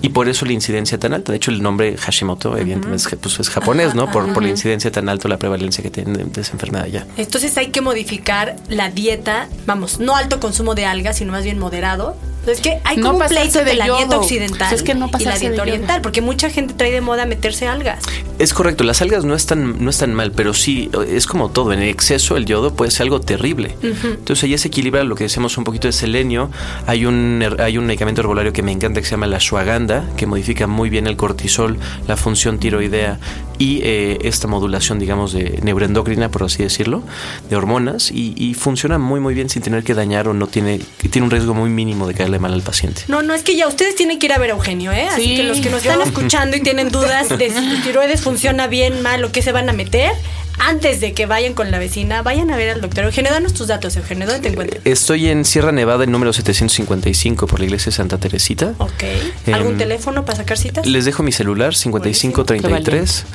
y 0.03 0.11
por 0.11 0.29
eso 0.29 0.45
la 0.47 0.53
incidencia 0.53 0.99
tan 0.99 1.13
alta. 1.13 1.33
De 1.33 1.37
hecho 1.37 1.51
el 1.51 1.63
nombre 1.63 1.97
Hashimoto 1.97 2.57
evidentemente 2.57 3.09
es, 3.09 3.17
pues, 3.21 3.41
es 3.41 3.51
japonés, 3.51 3.95
¿no? 3.95 4.11
Por, 4.11 4.33
por 4.33 4.43
la 4.43 4.51
incidencia 4.51 4.91
tan 4.91 5.09
alta, 5.09 5.29
la 5.29 5.39
prevalencia 5.39 5.83
que 5.83 5.91
tiene 5.91 6.25
de 6.25 6.41
esa 6.41 6.53
enfermedad 6.53 6.87
ya. 6.87 7.07
Entonces 7.17 7.57
hay 7.57 7.69
que 7.69 7.81
modificar 7.81 8.57
la 8.69 8.91
dieta, 8.91 9.49
vamos, 9.67 9.99
no 10.01 10.17
alto 10.17 10.41
consumo 10.41 10.75
de 10.75 10.87
algas, 10.87 11.19
sino 11.19 11.33
más 11.33 11.45
bien 11.45 11.59
moderado, 11.59 12.17
es 12.47 12.61
que 12.61 12.81
hay 12.85 13.01
como 13.01 13.19
un 13.19 13.27
pleito 13.27 13.65
de, 13.65 13.75
la 13.75 13.85
dieta 13.85 14.19
occidental 14.19 14.73
es 14.73 14.83
que 14.83 14.95
no 14.95 15.11
y 15.19 15.25
la 15.25 15.39
dieta 15.39 15.63
oriental, 15.63 16.01
porque 16.01 16.21
mucha 16.21 16.51
gente 16.51 16.75
trae 16.75 16.93
de 16.93 17.01
moda 17.01 17.27
meterse 17.27 17.67
algas. 17.67 18.03
Es 18.39 18.55
correcto, 18.55 18.85
las 18.85 19.03
algas 19.03 19.25
no 19.25 19.35
están, 19.35 19.83
no 19.85 19.91
están 19.91 20.15
mal, 20.15 20.33
pero 20.33 20.55
sí, 20.55 20.91
es 21.09 21.27
como 21.27 21.51
todo, 21.51 21.73
en 21.73 21.83
exceso 21.83 22.37
el 22.37 22.47
yodo 22.47 22.75
puede 22.75 22.91
ser 22.91 23.05
algo 23.05 23.21
terrible. 23.21 23.77
Entonces 23.83 24.45
ahí 24.45 24.57
se 24.57 24.69
equilibra 24.69 25.03
lo 25.05 25.15
que 25.15 25.25
decíamos 25.25 25.59
un 25.59 25.65
poquito 25.65 25.89
de 25.89 25.93
selenio. 25.93 26.51
Hay 26.87 27.05
un, 27.05 27.45
hay 27.59 27.79
un 27.79 27.87
medicamento 27.87 28.21
herbolario 28.21 28.53
que 28.53 28.63
me 28.63 28.73
encanta 28.73 29.01
que 29.01 29.07
se 29.07 29.13
llama 29.13 29.27
la 29.27 29.39
ashwagandha, 29.39 30.05
que 30.17 30.27
modifica 30.27 30.67
muy 30.67 30.89
bien 30.89 31.07
el 31.07 31.17
cortisol, 31.17 31.79
la 32.07 32.17
función 32.17 32.59
tiroidea 32.59 33.19
y 33.59 33.81
eh, 33.83 34.19
esta 34.23 34.47
modulación, 34.47 34.99
digamos, 34.99 35.33
de 35.33 35.59
neuroendocrina, 35.63 36.31
por 36.31 36.45
así 36.45 36.63
decirlo, 36.63 37.03
de 37.51 37.57
hormonas, 37.57 38.11
y, 38.13 38.55
funciona 38.55 38.99
muy, 38.99 39.21
muy 39.21 39.35
bien 39.35 39.49
sin 39.49 39.63
tener 39.63 39.85
que 39.85 39.95
dañar 39.95 40.29
o 40.29 40.35
no 40.35 40.47
tiene, 40.47 40.81
tiene 41.11 41.25
un 41.25 41.31
riesgo 41.31 41.55
muy 41.55 41.71
mínimo 41.71 42.07
de 42.07 42.15
caerle 42.29 42.39
mal 42.39 42.53
al 42.53 42.63
paciente. 42.63 43.03
No, 43.09 43.23
no, 43.23 43.35
es 43.35 43.43
que 43.43 43.57
ya 43.57 43.67
ustedes 43.67 43.97
tienen 43.97 44.19
que 44.19 44.27
ir 44.27 44.33
a 44.33 44.39
ver 44.39 44.51
a 44.51 44.53
Eugenio, 44.55 44.93
¿eh? 44.93 45.09
Así 45.11 45.37
que 45.37 45.43
los 45.45 45.61
que 45.61 45.71
nos 45.71 45.85
están 45.85 46.01
escuchando 46.03 46.57
y 46.57 46.61
tienen 46.61 46.91
dudas 46.91 47.29
de 47.29 47.51
si 47.51 47.71
su 47.71 47.83
tiroides 47.83 48.21
funciona 48.21 48.67
bien, 48.67 49.03
mal 49.03 49.25
o 49.25 49.33
qué 49.33 49.43
se 49.43 49.53
van 49.53 49.69
a 49.69 49.73
meter, 49.73 50.13
antes 50.59 51.01
de 51.01 51.13
que 51.13 51.27
vayan 51.27 51.55
con 51.55 51.71
la 51.71 51.79
vecina, 51.79 52.23
vayan 52.23 52.51
a 52.51 52.57
ver 52.57 52.71
al 52.71 52.81
doctor 52.81 53.05
Eugenio. 53.05 53.31
Danos 53.31 53.55
tus 53.55 53.69
datos, 53.69 53.97
Eugenio. 53.97 54.27
¿Dónde 54.27 54.43
te 54.43 54.49
encuentras? 54.49 54.81
Estoy 54.85 55.29
en 55.29 55.45
Sierra 55.45 55.73
Nevada, 55.73 56.05
el 56.05 56.11
número 56.11 56.33
755 56.33 57.47
por 57.47 57.59
la 57.59 57.67
iglesia 57.67 57.87
de 57.87 57.97
Santa 57.97 58.19
Teresita. 58.19 58.75
Ok. 58.79 59.05
¿Algún 59.53 59.73
em, 59.73 59.79
teléfono 59.79 60.25
para 60.25 60.39
sacar 60.39 60.59
citas? 60.59 60.87
Les 60.87 61.05
dejo 61.05 61.23
mi 61.23 61.33
celular, 61.33 61.75
5533 61.75 63.27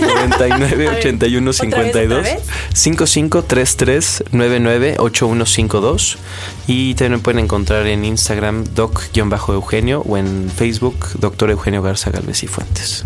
99 0.00 0.88
81 0.88 1.52
52 1.52 2.26
5533 2.72 4.24
99 4.32 4.96
8152 4.98 6.18
y 6.66 6.94
también 6.94 7.12
me 7.12 7.18
pueden 7.18 7.44
encontrar 7.44 7.86
en 7.86 8.04
Instagram 8.04 8.64
doc-eugenio 8.74 10.02
o 10.06 10.16
en 10.16 10.50
Facebook 10.50 11.08
doctor 11.18 11.50
Eugenio 11.50 11.82
Garza 11.82 12.10
Galvez 12.10 12.42
y 12.42 12.46
Fuentes. 12.46 13.04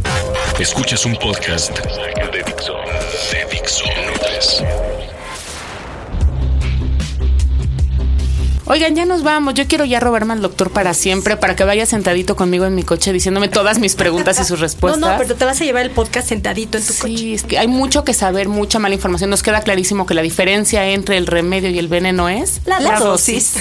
Escuchas 0.58 1.04
un 1.04 1.16
podcast. 1.16 1.78
De 2.32 2.43
Oigan, 8.66 8.94
ya 8.94 9.04
nos 9.04 9.22
vamos. 9.22 9.54
Yo 9.54 9.66
quiero 9.66 9.84
ya 9.84 10.00
robarme 10.00 10.32
al 10.32 10.40
doctor 10.40 10.70
para 10.70 10.94
siempre, 10.94 11.36
para 11.36 11.54
que 11.54 11.64
vaya 11.64 11.84
sentadito 11.84 12.34
conmigo 12.34 12.64
en 12.64 12.74
mi 12.74 12.82
coche 12.82 13.12
diciéndome 13.12 13.48
todas 13.48 13.78
mis 13.78 13.94
preguntas 13.94 14.40
y 14.40 14.44
sus 14.44 14.60
respuestas. 14.60 14.94
No, 15.04 15.10
no, 15.10 15.18
pero 15.18 15.34
te 15.34 15.44
vas 15.44 15.60
a 15.60 15.64
llevar 15.64 15.82
el 15.82 15.90
podcast 15.90 16.28
sentadito 16.28 16.78
en 16.78 16.84
tu 16.84 16.94
coche. 16.94 17.16
Sí, 17.16 17.34
es 17.34 17.42
que 17.42 17.58
hay 17.58 17.66
mucho 17.66 18.04
que 18.04 18.14
saber, 18.14 18.48
mucha 18.48 18.78
mala 18.78 18.94
información. 18.94 19.28
Nos 19.28 19.42
queda 19.42 19.60
clarísimo 19.60 20.06
que 20.06 20.14
la 20.14 20.22
diferencia 20.22 20.88
entre 20.88 21.16
el 21.16 21.26
remedio 21.26 21.68
y 21.68 21.78
el 21.78 21.88
veneno 21.88 22.28
es 22.28 22.60
la, 22.64 22.78
dosis. 22.98 23.54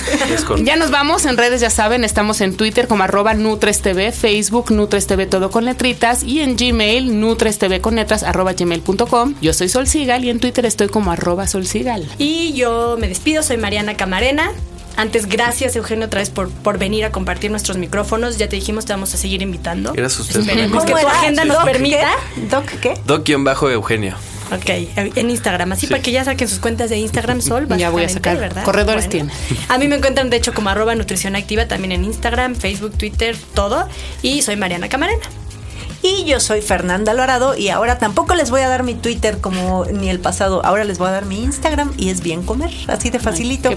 ya 0.64 0.76
nos 0.76 0.92
vamos. 0.92 1.26
En 1.26 1.38
redes 1.38 1.60
ya 1.60 1.70
saben, 1.70 2.04
estamos 2.04 2.40
en 2.42 2.56
Twitter 2.56 2.88
como 2.88 3.04
arroba 3.04 3.34
NutresTV, 3.34 4.12
Facebook 4.12 4.72
NutresTV 4.72 5.28
todo 5.28 5.50
con 5.50 5.66
letritas 5.66 6.24
y 6.24 6.42
en 6.42 6.56
Gmail 6.56 7.20
NutresTV 7.20 7.82
con 7.82 7.96
letras 7.96 8.24
arroba 8.24 8.54
gmail.com. 8.54 9.36
Yo 9.42 9.54
soy 9.54 9.70
Sol 9.70 9.88
Sigal 9.88 10.24
y 10.24 10.30
en 10.30 10.40
Twitter 10.40 10.66
estoy 10.66 10.88
como 10.88 11.12
arroba 11.12 11.48
Sol 11.48 11.66
Sigal. 11.66 12.08
Y 12.20 12.54
yo 12.54 12.96
me 13.00 13.08
despido, 13.08 13.44
soy 13.44 13.58
Mariana 13.58 13.98
Camarena. 13.98 14.52
Antes, 14.96 15.28
gracias 15.28 15.76
Eugenio 15.76 16.06
otra 16.06 16.20
vez 16.20 16.30
por, 16.30 16.50
por 16.50 16.78
venir 16.78 17.06
a 17.06 17.12
compartir 17.12 17.52
nuestros 17.52 17.78
micrófonos. 17.78 18.38
Ya 18.38 18.48
te 18.50 18.56
dijimos, 18.56 18.86
te 18.86 18.94
vamos 18.94 19.14
a 19.14 19.18
seguir 19.18 19.42
invitando. 19.42 19.94
Gracias 19.94 20.20
a 20.20 20.24
ustedes. 20.24 20.48
Esperemos 20.48 20.86
que 20.86 20.92
tu 20.92 21.08
agenda 21.08 21.46
nos 21.46 21.58
permita. 21.64 22.12
¿Doc 22.50 22.66
qué? 22.82 22.94
Doc-Eugenio. 23.06 24.16
Ok, 24.52 24.70
en 24.96 25.30
Instagram, 25.32 25.72
así 25.72 25.88
para 25.88 26.02
que 26.02 26.12
ya 26.12 26.24
saquen 26.24 26.48
sus 26.48 26.60
cuentas 26.60 26.90
de 26.90 26.98
Instagram 26.98 27.42
Sol. 27.42 27.68
Ya 27.78 27.90
voy 27.90 28.04
a 28.04 28.10
sacar, 28.10 28.38
¿verdad? 28.38 28.64
Corredores 28.64 29.10
tiene. 29.10 29.32
A 29.70 29.78
mí 29.78 29.88
me 29.88 29.96
encuentran, 29.96 30.30
de 30.30 30.38
hecho, 30.38 30.54
como 30.54 30.70
arroba 30.70 30.94
nutrición 30.96 31.36
activa 31.36 31.68
también 31.68 31.92
en 31.92 32.04
Instagram, 32.04 32.56
Facebook, 32.56 32.96
Twitter, 32.98 33.36
todo. 33.56 33.88
Y 34.22 34.42
soy 34.42 34.56
Mariana 34.56 34.90
Camarena. 34.90 35.24
Y 36.04 36.26
yo 36.26 36.42
soy 36.42 36.62
Fernanda 36.62 37.14
Alvarado 37.14 37.56
y 37.56 37.70
ahora 37.70 37.98
tampoco 37.98 38.36
les 38.36 38.52
voy 38.52 38.60
a 38.60 38.68
dar 38.68 38.84
mi 38.84 38.94
Twitter 38.94 39.40
como 39.40 39.86
ni 39.86 40.10
el 40.10 40.20
pasado, 40.20 40.64
ahora 40.66 40.84
les 40.84 40.98
voy 40.98 41.08
a 41.08 41.12
dar 41.12 41.26
mi 41.26 41.42
Instagram 41.42 41.94
y 41.98 42.10
es 42.10 42.22
bien 42.22 42.44
comer, 42.44 42.72
así 42.88 43.10
de 43.10 43.20
facilito. 43.20 43.70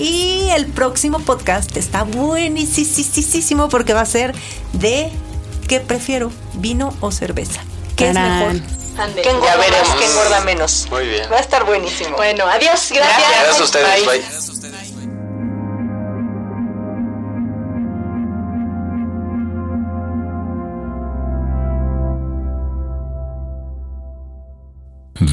y 0.00 0.48
el 0.56 0.66
próximo 0.68 1.18
podcast 1.18 1.76
está 1.76 2.04
buenísimo 2.04 3.68
porque 3.68 3.92
va 3.92 4.00
a 4.00 4.06
ser 4.06 4.34
de 4.72 5.12
¿qué 5.68 5.80
prefiero? 5.80 6.32
¿Vino 6.54 6.94
o 7.00 7.12
cerveza? 7.12 7.60
¿Qué 7.96 8.08
es 8.08 8.14
mejor? 8.14 8.54
¿Qué 9.14 9.28
engorda 9.28 9.56
más? 9.56 9.96
¿Qué 9.98 10.06
engorda 10.06 10.40
menos? 10.40 10.86
Muy 10.90 11.06
bien. 11.06 11.30
Va 11.30 11.36
a 11.36 11.40
estar 11.40 11.64
buenísimo. 11.66 12.16
Bueno, 12.16 12.46
adiós, 12.46 12.90
gracias. 12.94 13.30
Gracias 13.30 13.60
a 13.60 13.64
ustedes, 13.64 14.06
bye. 14.06 14.53